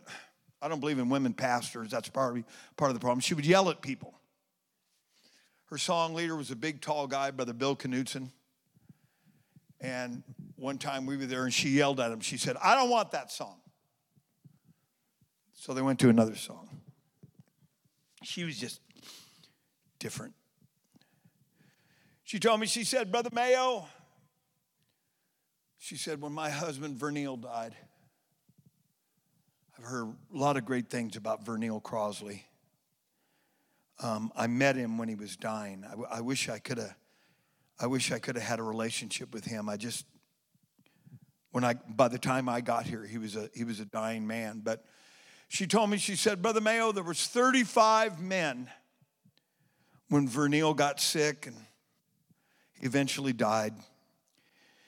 [0.61, 2.43] I don't believe in women pastors, that's part of,
[2.77, 3.19] part of the problem.
[3.19, 4.13] She would yell at people.
[5.65, 8.29] Her song leader was a big, tall guy, Brother Bill Knutson.
[9.81, 10.23] And
[10.55, 12.19] one time we were there and she yelled at him.
[12.19, 13.57] She said, I don't want that song.
[15.53, 16.69] So they went to another song.
[18.23, 18.79] She was just
[19.99, 20.33] different.
[22.23, 23.87] She told me, she said, Brother Mayo,
[25.79, 27.75] she said, when my husband Vernil died,
[29.77, 32.43] I've heard a lot of great things about Vernil Crosley.
[34.01, 35.83] Um, I met him when he was dying.
[35.83, 36.95] I, I wish I could have.
[37.81, 39.67] I wish I could have had a relationship with him.
[39.67, 40.05] I just,
[41.51, 44.27] when I, by the time I got here, he was a he was a dying
[44.27, 44.61] man.
[44.63, 44.85] But
[45.47, 48.69] she told me, she said, Brother Mayo, there was 35 men
[50.09, 51.55] when Vernil got sick and
[52.81, 53.73] eventually died.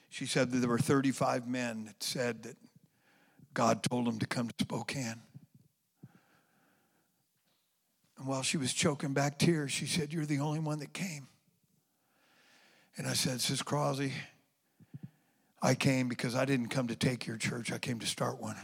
[0.09, 2.57] She said that there were 35 men that said that
[3.55, 5.21] God told him to come to Spokane.
[8.19, 11.27] And while she was choking back tears, she said, You're the only one that came.
[12.95, 14.13] And I said, Sis Crosby,
[15.61, 18.57] I came because I didn't come to take your church, I came to start one.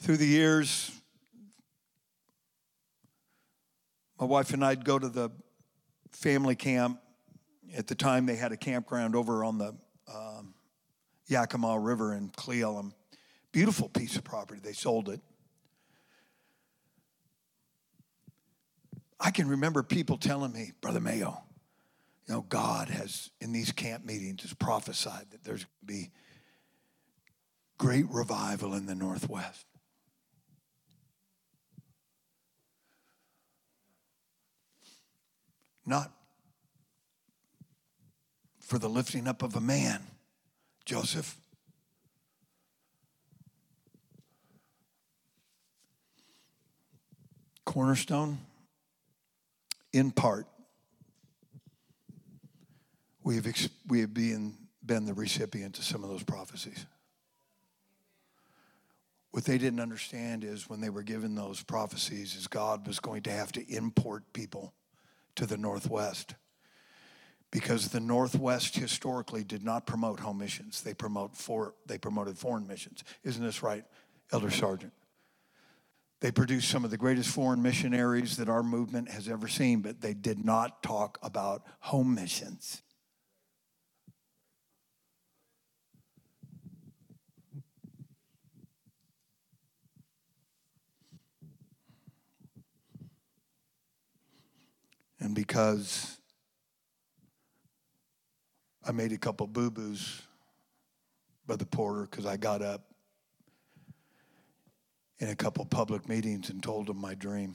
[0.00, 0.90] Through the years,
[4.18, 5.30] my wife and I'd go to the
[6.10, 6.98] family camp.
[7.76, 9.76] At the time, they had a campground over on the
[10.12, 10.54] um,
[11.28, 12.92] Yakima River in Cle Elum.
[13.52, 14.60] Beautiful piece of property.
[14.62, 15.20] They sold it.
[19.24, 21.40] I can remember people telling me, Brother Mayo,
[22.26, 26.10] you know, God has, in these camp meetings, has prophesied that there's going to be
[27.78, 29.64] great revival in the Northwest.
[35.86, 36.10] Not
[38.58, 40.02] for the lifting up of a man,
[40.84, 41.36] Joseph.
[47.64, 48.38] Cornerstone,
[49.92, 50.46] in part,
[53.24, 56.86] we have, ex- we have been, been the recipient of some of those prophecies.
[59.30, 63.22] What they didn't understand is when they were given those prophecies, is God was going
[63.22, 64.74] to have to import people
[65.36, 66.34] to the Northwest
[67.50, 70.80] because the Northwest historically did not promote home missions.
[70.80, 73.04] They promote for they promoted foreign missions.
[73.24, 73.84] Isn't this right,
[74.32, 74.92] Elder Sergeant?
[76.22, 80.00] They produced some of the greatest foreign missionaries that our movement has ever seen, but
[80.00, 82.80] they did not talk about home missions.
[95.18, 96.20] And because
[98.84, 100.22] I made a couple boo boos
[101.48, 102.91] by the porter because I got up
[105.22, 107.54] in a couple public meetings and told them my dream.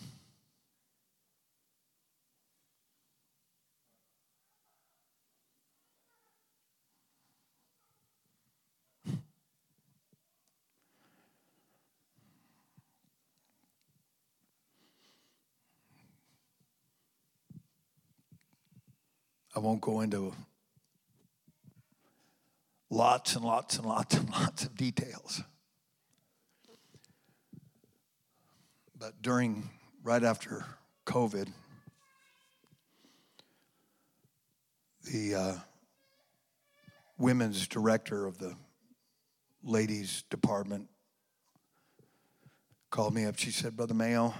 [19.53, 20.34] I won't go into
[22.89, 25.41] lots and lots and lots and lots of details.
[28.99, 29.69] But during,
[30.03, 30.65] right after
[31.06, 31.49] COVID,
[35.11, 35.53] the uh,
[37.19, 38.56] women's director of the
[39.64, 40.88] ladies department
[42.90, 43.38] called me up.
[43.38, 44.34] She said, Brother Mayo,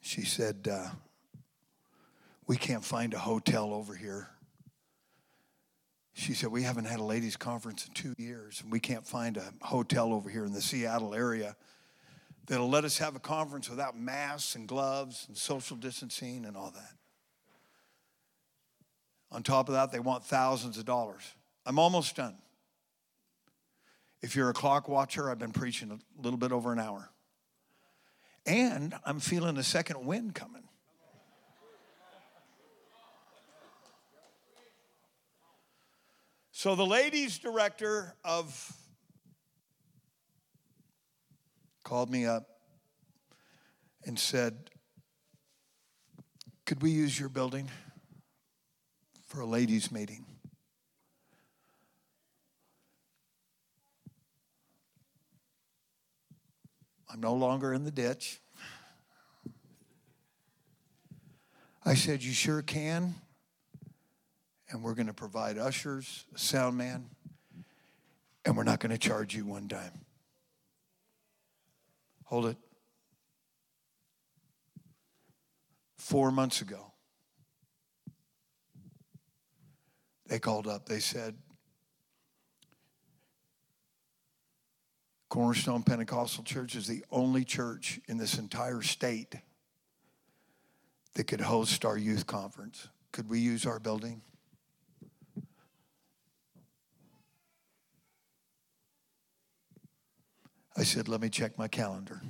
[0.00, 0.88] she said, uh,
[2.46, 4.28] we can't find a hotel over here
[6.14, 9.36] She said, We haven't had a ladies' conference in two years, and we can't find
[9.36, 11.56] a hotel over here in the Seattle area
[12.46, 16.70] that'll let us have a conference without masks and gloves and social distancing and all
[16.70, 16.92] that.
[19.32, 21.22] On top of that, they want thousands of dollars.
[21.66, 22.36] I'm almost done.
[24.22, 27.10] If you're a clock watcher, I've been preaching a little bit over an hour.
[28.46, 30.63] And I'm feeling a second wind coming.
[36.56, 38.72] So the ladies director of
[41.82, 42.46] called me up
[44.04, 44.70] and said,
[46.64, 47.68] "Could we use your building
[49.26, 50.24] for a ladies meeting?"
[57.12, 58.40] I'm no longer in the ditch.
[61.84, 63.16] I said, You sure can?
[64.74, 67.08] And we're going to provide ushers, a sound man,
[68.44, 70.00] and we're not going to charge you one dime.
[72.24, 72.56] Hold it.
[75.96, 76.90] Four months ago,
[80.26, 80.88] they called up.
[80.88, 81.36] They said,
[85.28, 89.36] Cornerstone Pentecostal Church is the only church in this entire state
[91.14, 92.88] that could host our youth conference.
[93.12, 94.20] Could we use our building?
[100.76, 102.20] I said, let me check my calendar.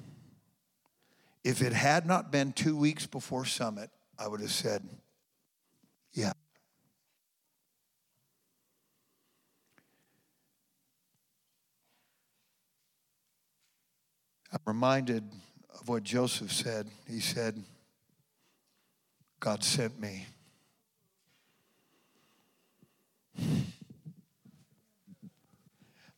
[1.43, 4.83] If it had not been two weeks before summit, I would have said,
[6.13, 6.33] yeah.
[14.53, 15.25] I'm reminded
[15.81, 16.87] of what Joseph said.
[17.09, 17.63] He said,
[19.41, 20.27] God sent me.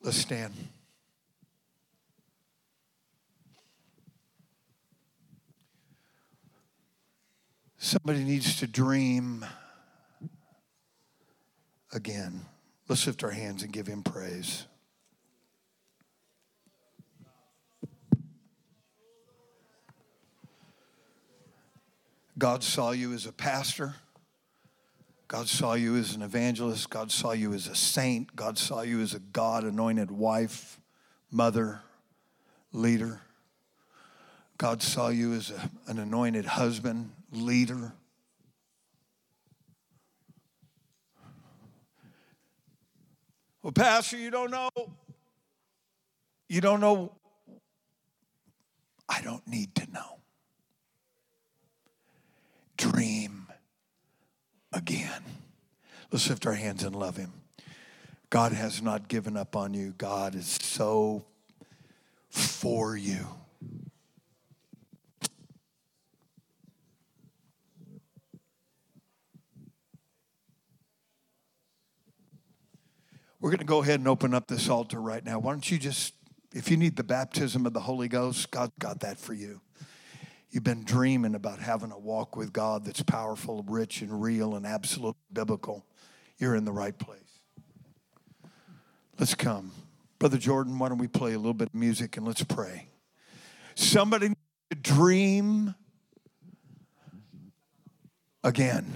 [0.03, 0.53] Let's stand.
[7.86, 9.46] Somebody needs to dream
[11.92, 12.44] again.
[12.88, 14.66] Let's lift our hands and give him praise.
[22.36, 23.94] God saw you as a pastor.
[25.28, 26.90] God saw you as an evangelist.
[26.90, 28.34] God saw you as a saint.
[28.34, 30.80] God saw you as a God anointed wife,
[31.30, 31.82] mother,
[32.72, 33.20] leader.
[34.58, 37.92] God saw you as a, an anointed husband, leader.
[43.62, 44.70] Well, Pastor, you don't know.
[46.48, 47.12] You don't know.
[49.08, 50.16] I don't need to know
[52.76, 53.46] dream
[54.72, 55.22] again.
[56.10, 57.32] Let's lift our hands and love Him.
[58.30, 61.24] God has not given up on you, God is so
[62.28, 63.26] for you.
[73.40, 75.38] We're going to go ahead and open up this altar right now.
[75.38, 76.14] Why don't you just,
[76.54, 79.60] if you need the baptism of the Holy Ghost, God got that for you.
[80.50, 84.66] You've been dreaming about having a walk with God that's powerful, rich, and real, and
[84.66, 85.84] absolute biblical.
[86.38, 87.20] You're in the right place.
[89.18, 89.72] Let's come.
[90.18, 92.86] Brother Jordan, why don't we play a little bit of music and let's pray.
[93.74, 94.30] Somebody
[94.70, 95.74] to dream
[98.42, 98.90] again.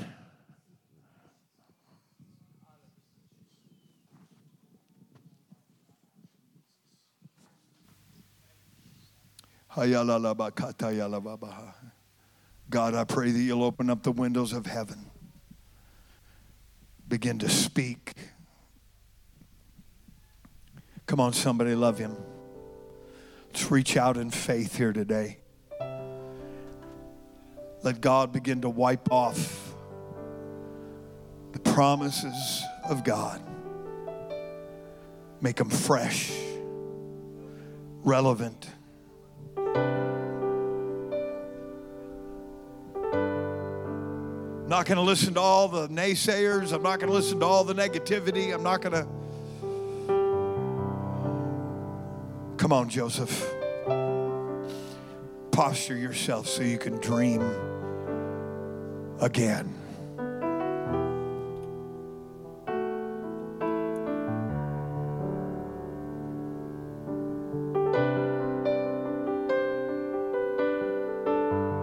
[12.68, 15.06] God, I pray that you'll open up the windows of heaven.
[17.06, 18.14] Begin to speak.
[21.06, 22.16] Come on, somebody love him.
[23.46, 25.38] Let's reach out in faith here today.
[27.82, 29.72] Let God begin to wipe off
[31.52, 33.40] the promises of God.
[35.40, 36.32] Make them fresh,
[38.02, 38.68] relevant
[44.80, 46.72] not going to listen to all the naysayers.
[46.72, 48.54] I'm not going to listen to all the negativity.
[48.54, 49.06] I'm not going to.
[52.56, 53.52] Come on, Joseph.
[55.50, 57.42] Posture yourself so you can dream
[59.20, 59.79] again.